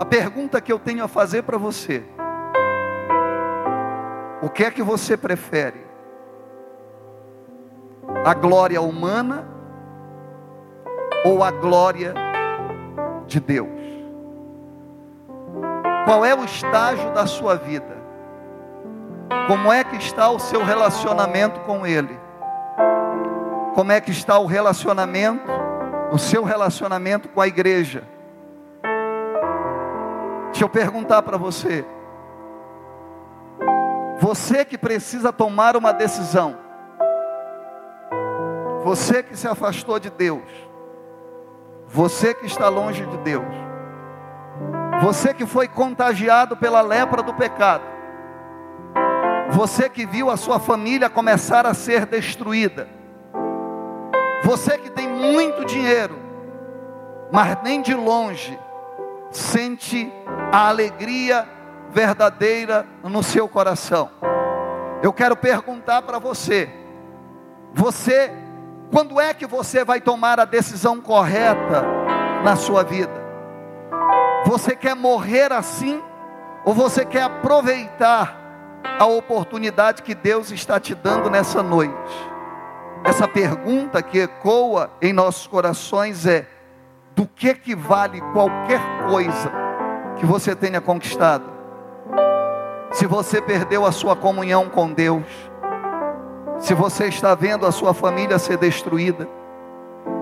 A 0.00 0.04
pergunta 0.04 0.60
que 0.60 0.72
eu 0.72 0.78
tenho 0.78 1.04
a 1.04 1.08
fazer 1.08 1.42
para 1.42 1.56
você: 1.56 2.02
o 4.42 4.50
que 4.50 4.64
é 4.64 4.70
que 4.70 4.82
você 4.82 5.16
prefere? 5.16 5.88
A 8.24 8.34
glória 8.34 8.80
humana 8.82 9.59
ou 11.24 11.42
a 11.42 11.50
glória 11.50 12.14
de 13.26 13.40
Deus? 13.40 13.68
Qual 16.04 16.24
é 16.24 16.34
o 16.34 16.44
estágio 16.44 17.10
da 17.12 17.26
sua 17.26 17.56
vida? 17.56 17.98
Como 19.46 19.72
é 19.72 19.84
que 19.84 19.96
está 19.96 20.30
o 20.30 20.38
seu 20.38 20.64
relacionamento 20.64 21.60
com 21.60 21.86
Ele? 21.86 22.18
Como 23.74 23.92
é 23.92 24.00
que 24.00 24.10
está 24.10 24.38
o 24.38 24.46
relacionamento 24.46 25.60
o 26.10 26.18
seu 26.18 26.42
relacionamento 26.42 27.28
com 27.28 27.40
a 27.40 27.46
igreja. 27.46 28.02
Deixa 30.46 30.64
eu 30.64 30.68
perguntar 30.68 31.22
para 31.22 31.36
você. 31.36 31.84
Você 34.18 34.64
que 34.64 34.76
precisa 34.76 35.32
tomar 35.32 35.76
uma 35.76 35.92
decisão. 35.92 36.56
Você 38.82 39.22
que 39.22 39.36
se 39.36 39.46
afastou 39.46 39.98
de 39.98 40.10
Deus. 40.10 40.42
Você 41.92 42.32
que 42.32 42.46
está 42.46 42.68
longe 42.68 43.04
de 43.04 43.16
Deus. 43.18 43.44
Você 45.02 45.34
que 45.34 45.44
foi 45.44 45.66
contagiado 45.66 46.56
pela 46.56 46.80
lepra 46.80 47.22
do 47.22 47.34
pecado. 47.34 47.82
Você 49.50 49.88
que 49.88 50.06
viu 50.06 50.30
a 50.30 50.36
sua 50.36 50.60
família 50.60 51.10
começar 51.10 51.66
a 51.66 51.74
ser 51.74 52.06
destruída. 52.06 52.88
Você 54.44 54.78
que 54.78 54.88
tem 54.90 55.08
muito 55.08 55.64
dinheiro, 55.64 56.16
mas 57.32 57.60
nem 57.62 57.82
de 57.82 57.94
longe 57.94 58.58
sente 59.30 60.12
a 60.52 60.68
alegria 60.68 61.46
verdadeira 61.90 62.86
no 63.02 63.22
seu 63.22 63.48
coração. 63.48 64.10
Eu 65.02 65.12
quero 65.12 65.36
perguntar 65.36 66.02
para 66.02 66.18
você: 66.18 66.70
você, 67.72 68.32
quando 68.90 69.20
é 69.20 69.32
que 69.32 69.46
você 69.46 69.84
vai 69.84 70.00
tomar 70.00 70.40
a 70.40 70.44
decisão 70.44 71.00
correta 71.00 71.84
na 72.44 72.56
sua 72.56 72.82
vida? 72.82 73.20
Você 74.46 74.74
quer 74.74 74.96
morrer 74.96 75.52
assim? 75.52 76.02
Ou 76.64 76.74
você 76.74 77.04
quer 77.04 77.22
aproveitar 77.22 78.36
a 78.98 79.06
oportunidade 79.06 80.02
que 80.02 80.14
Deus 80.14 80.50
está 80.50 80.80
te 80.80 80.94
dando 80.94 81.30
nessa 81.30 81.62
noite? 81.62 81.94
Essa 83.04 83.26
pergunta 83.26 84.02
que 84.02 84.18
ecoa 84.18 84.90
em 85.00 85.12
nossos 85.12 85.46
corações 85.46 86.26
é: 86.26 86.46
do 87.14 87.26
que 87.26 87.54
que 87.54 87.74
vale 87.74 88.20
qualquer 88.32 88.80
coisa 89.08 89.52
que 90.16 90.26
você 90.26 90.54
tenha 90.54 90.80
conquistado? 90.80 91.44
Se 92.92 93.06
você 93.06 93.40
perdeu 93.40 93.86
a 93.86 93.92
sua 93.92 94.16
comunhão 94.16 94.68
com 94.68 94.92
Deus, 94.92 95.49
se 96.60 96.74
você 96.74 97.06
está 97.06 97.34
vendo 97.34 97.66
a 97.66 97.72
sua 97.72 97.94
família 97.94 98.38
ser 98.38 98.58
destruída, 98.58 99.26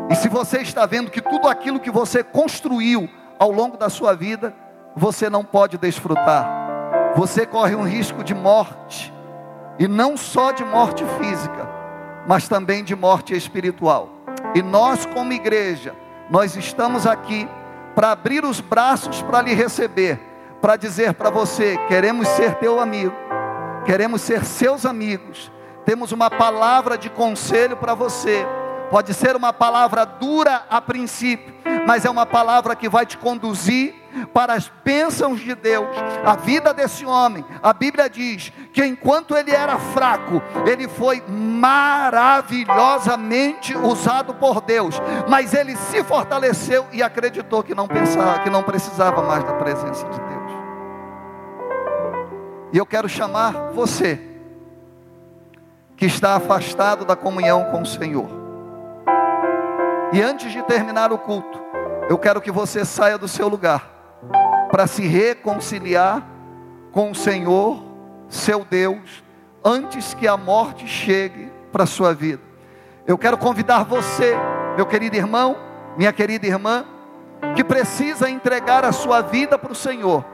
e 0.09 0.15
se 0.15 0.29
você 0.29 0.59
está 0.59 0.87
vendo 0.87 1.11
que 1.11 1.21
tudo 1.21 1.49
aquilo 1.49 1.81
que 1.81 1.91
você 1.91 2.23
construiu 2.23 3.11
ao 3.39 3.51
longo 3.51 3.77
da 3.77 3.91
sua 3.91 4.15
vida, 4.15 4.55
você 4.97 5.29
não 5.29 5.45
pode 5.45 5.77
desfrutar. 5.77 7.13
Você 7.17 7.45
corre 7.45 7.75
um 7.75 7.83
risco 7.83 8.25
de 8.25 8.35
morte, 8.35 9.13
e 9.79 9.87
não 9.87 10.17
só 10.17 10.53
de 10.53 10.65
morte 10.65 11.05
física, 11.19 11.69
mas 12.27 12.49
também 12.49 12.83
de 12.83 12.97
morte 12.97 13.37
espiritual. 13.37 14.09
E 14.55 14.63
nós, 14.63 15.05
como 15.07 15.33
igreja, 15.33 15.95
nós 16.31 16.57
estamos 16.57 17.07
aqui 17.07 17.49
para 17.95 18.13
abrir 18.13 18.45
os 18.45 18.61
braços 18.61 19.23
para 19.23 19.43
lhe 19.43 19.55
receber, 19.55 20.21
para 20.61 20.77
dizer 20.77 21.15
para 21.15 21.31
você: 21.31 21.77
queremos 21.89 22.29
ser 22.29 22.55
teu 22.55 22.81
amigo, 22.81 23.15
queremos 23.85 24.23
ser 24.23 24.45
seus 24.45 24.87
amigos, 24.87 25.51
temos 25.89 26.13
uma 26.13 26.29
palavra 26.29 26.99
de 26.99 27.09
conselho 27.09 27.75
para 27.75 27.95
você 27.95 28.47
Pode 28.91 29.13
ser 29.13 29.37
uma 29.37 29.53
palavra 29.53 30.07
dura 30.07 30.65
a 30.71 30.81
princípio, 30.81 31.53
mas 31.87 32.07
é 32.07 32.11
uma 32.11 32.25
palavra 32.25 32.75
que 32.75 32.89
vai 32.89 33.05
te 33.05 33.19
conduzir 33.19 33.95
para 34.33 34.55
as 34.55 34.73
bênçãos 34.83 35.41
de 35.41 35.55
Deus. 35.55 35.95
A 36.25 36.35
vida 36.35 36.73
desse 36.73 37.05
homem, 37.05 37.45
a 37.63 37.75
Bíblia 37.75 38.09
diz 38.09 38.51
que 38.73 38.83
enquanto 38.83 39.37
ele 39.37 39.51
era 39.51 39.79
fraco, 39.79 40.43
ele 40.67 40.89
foi 40.89 41.23
maravilhosamente 41.29 43.77
usado 43.77 44.33
por 44.35 44.63
Deus, 44.63 44.99
mas 45.29 45.53
ele 45.53 45.77
se 45.77 46.03
fortaleceu 46.03 46.87
e 46.91 47.03
acreditou 47.03 47.63
que 47.63 47.75
não 47.75 47.87
pensava, 47.87 48.39
que 48.39 48.49
não 48.49 48.63
precisava 48.63 49.21
mais 49.21 49.45
da 49.45 49.53
presença 49.53 50.09
de 50.09 50.19
Deus. 50.19 50.29
E 52.73 52.79
eu 52.79 52.87
quero 52.87 53.07
chamar 53.07 53.53
você 53.75 54.38
que 55.99 56.07
está 56.07 56.37
afastado 56.37 57.05
da 57.05 57.15
comunhão 57.15 57.65
com 57.65 57.83
o 57.83 57.87
Senhor 57.87 58.39
e 60.11 60.23
antes 60.23 60.53
de 60.53 60.63
terminar 60.63 61.13
o 61.13 61.19
culto, 61.19 61.61
eu 62.09 62.17
quero 62.17 62.41
que 62.41 62.51
você 62.51 62.83
saia 62.85 63.19
do 63.19 63.29
seu 63.29 63.47
lugar 63.47 63.91
para 64.71 64.87
se 64.87 65.07
reconciliar 65.07 66.27
com 66.93 67.11
o 67.11 67.15
Senhor, 67.15 67.83
seu 68.27 68.65
Deus, 68.65 69.23
antes 69.63 70.15
que 70.15 70.27
a 70.27 70.37
morte 70.37 70.87
chegue 70.87 71.53
para 71.71 71.85
a 71.85 71.87
sua 71.87 72.15
vida. 72.15 72.41
Eu 73.07 73.19
quero 73.19 73.37
convidar 73.37 73.85
você, 73.85 74.35
meu 74.77 74.87
querido 74.87 75.17
irmão, 75.17 75.57
minha 75.97 76.13
querida 76.13 76.47
irmã, 76.47 76.87
que 77.55 77.63
precisa 77.63 78.31
entregar 78.31 78.87
a 78.87 78.93
sua 78.93 79.21
vida 79.21 79.59
para 79.59 79.73
o 79.73 79.77
Senhor, 79.77 80.25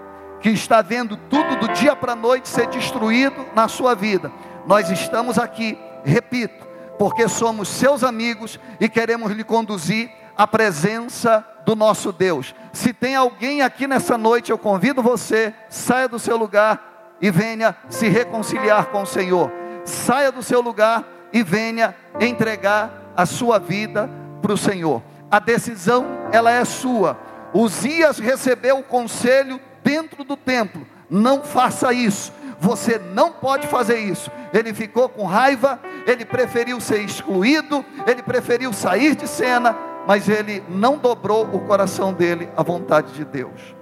que 0.41 0.51
está 0.51 0.83
vendo 0.83 1.17
tudo 1.17 1.57
do 1.57 1.69
dia 1.73 1.97
para 1.97 2.13
a 2.13 2.17
noite 2.17 2.49
ser 2.49 2.69
destruído 2.69 3.45
na 3.57 3.67
sua 3.67 3.95
vida. 3.95 4.31
Nós 4.67 4.91
estamos 4.91 5.39
aqui, 5.39 5.79
repito, 6.05 6.67
porque 6.99 7.29
somos 7.29 7.69
seus 7.69 8.03
amigos 8.03 8.59
e 8.81 8.89
queremos 8.89 9.31
lhe 9.33 9.45
conduzir 9.45 10.11
à 10.37 10.47
presença 10.47 11.47
do 11.67 11.77
nosso 11.77 12.13
Deus. 12.13 12.55
Se 12.73 12.93
tem 12.93 13.15
alguém 13.15 13.63
aqui 13.63 13.87
nessa 13.87 14.17
noite, 14.17 14.51
eu 14.51 14.59
convido 14.59 15.03
você, 15.03 15.53
saia 15.69 16.09
do 16.09 16.19
seu 16.19 16.37
lugar 16.37 17.17
e 17.21 17.31
venha 17.31 17.77
se 17.89 18.09
reconciliar 18.09 18.87
com 18.87 19.03
o 19.03 19.07
Senhor. 19.07 19.51
Saia 19.85 20.33
do 20.33 20.43
seu 20.43 20.61
lugar 20.61 21.05
e 21.33 21.43
venha 21.43 21.95
entregar 22.19 23.13
a 23.17 23.27
sua 23.27 23.59
vida 23.59 24.09
para 24.41 24.53
o 24.53 24.59
Senhor. 24.59 25.03
A 25.31 25.39
decisão, 25.39 26.07
ela 26.33 26.51
é 26.51 26.65
sua. 26.65 27.19
Uzias 27.53 28.19
recebeu 28.19 28.79
o 28.79 28.83
conselho 28.83 29.61
dentro 29.83 30.25
do 30.25 30.37
templo. 30.37 30.87
Não 31.11 31.43
faça 31.43 31.93
isso 31.93 32.33
você 32.65 32.99
não 32.99 33.31
pode 33.31 33.67
fazer 33.67 33.99
isso. 33.99 34.31
Ele 34.53 34.73
ficou 34.73 35.07
com 35.07 35.25
raiva, 35.25 35.79
ele 36.07 36.25
preferiu 36.25 36.81
ser 36.81 37.01
excluído, 37.01 37.85
ele 38.07 38.23
preferiu 38.23 38.73
sair 38.73 39.15
de 39.15 39.29
cena, 39.29 39.77
mas 40.07 40.31
ele 40.31 40.65
não 40.67 40.97
dobrou 40.97 41.45
o 41.45 41.61
coração 41.61 42.15
dele 42.15 42.49
à 42.57 42.63
vontade 42.63 43.13
de 43.13 43.25
Deus. 43.25 43.77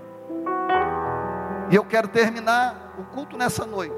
E 1.70 1.76
eu 1.76 1.85
quero 1.85 2.09
terminar 2.09 2.95
o 2.99 3.05
culto 3.05 3.37
nessa 3.37 3.64
noite, 3.64 3.95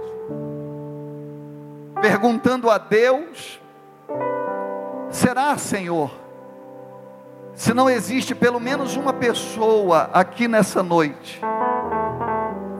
perguntando 2.03 2.68
a 2.68 2.76
Deus: 2.76 3.61
será, 5.11 5.57
Senhor, 5.57 6.11
se 7.55 7.72
não 7.72 7.89
existe 7.89 8.35
pelo 8.35 8.61
menos 8.61 8.97
uma 8.97 9.14
pessoa 9.14 10.11
aqui 10.12 10.47
nessa 10.47 10.82
noite, 10.82 11.41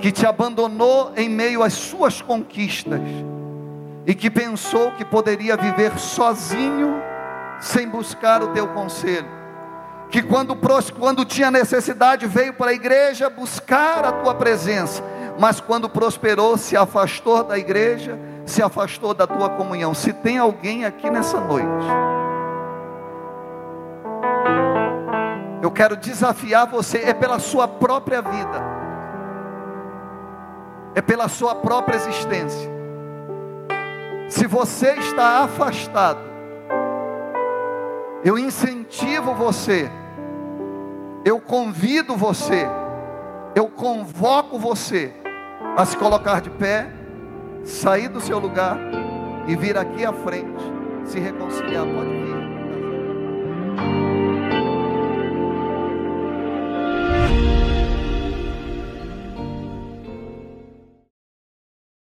que 0.05 0.13
te 0.13 0.27
abandonou 0.27 1.15
em 1.17 1.31
meio 1.31 1.63
às 1.63 1.73
suas 1.73 2.21
conquistas 2.21 3.01
e 4.07 4.15
que 4.15 4.29
pensou 4.29 4.91
que 4.91 5.03
poderia 5.03 5.57
viver 5.57 5.99
sozinho 5.99 7.03
sem 7.59 7.89
buscar 7.89 8.43
o 8.43 8.49
teu 8.49 8.69
conselho. 8.69 9.27
Que 10.11 10.21
quando, 10.21 10.55
quando 10.99 11.25
tinha 11.25 11.51
necessidade 11.51 12.27
veio 12.27 12.53
para 12.53 12.73
a 12.73 12.75
igreja 12.75 13.31
buscar 13.31 14.05
a 14.05 14.13
tua 14.13 14.35
presença, 14.35 15.03
mas 15.39 15.59
quando 15.59 15.89
prosperou 15.89 16.59
se 16.59 16.77
afastou 16.77 17.43
da 17.43 17.57
igreja, 17.57 18.19
se 18.45 18.63
afastou 18.63 19.15
da 19.15 19.27
tua 19.27 19.49
comunhão. 19.49 19.95
Se 19.95 20.13
tem 20.13 20.37
alguém 20.37 20.85
aqui 20.85 21.09
nessa 21.09 21.41
noite, 21.41 21.87
eu 25.63 25.71
quero 25.71 25.97
desafiar 25.97 26.67
você, 26.67 26.99
é 26.99 27.15
pela 27.15 27.39
sua 27.39 27.67
própria 27.67 28.21
vida 28.21 28.74
é 30.95 31.03
pela 31.03 31.29
sua 31.29 31.55
própria 31.55 31.97
existência. 31.97 32.71
Se 34.29 34.47
você 34.47 34.93
está 34.93 35.45
afastado, 35.45 36.21
eu 38.25 38.39
incentivo 38.39 39.35
você, 39.35 39.91
eu 41.25 41.41
convido 41.41 42.17
você, 42.17 42.67
eu 43.55 43.69
convoco 43.69 44.59
você 44.59 45.13
a 45.77 45.85
se 45.85 45.97
colocar 45.97 46.41
de 46.41 46.51
pé, 46.51 46.89
sair 47.65 48.09
do 48.09 48.21
seu 48.21 48.39
lugar 48.39 48.79
e 49.47 49.57
vir 49.57 49.77
aqui 49.77 50.05
à 50.05 50.13
frente, 50.13 50.63
se 51.05 51.19
reconciliar. 51.19 51.85
Pode 51.85 52.09
vir. 52.09 52.44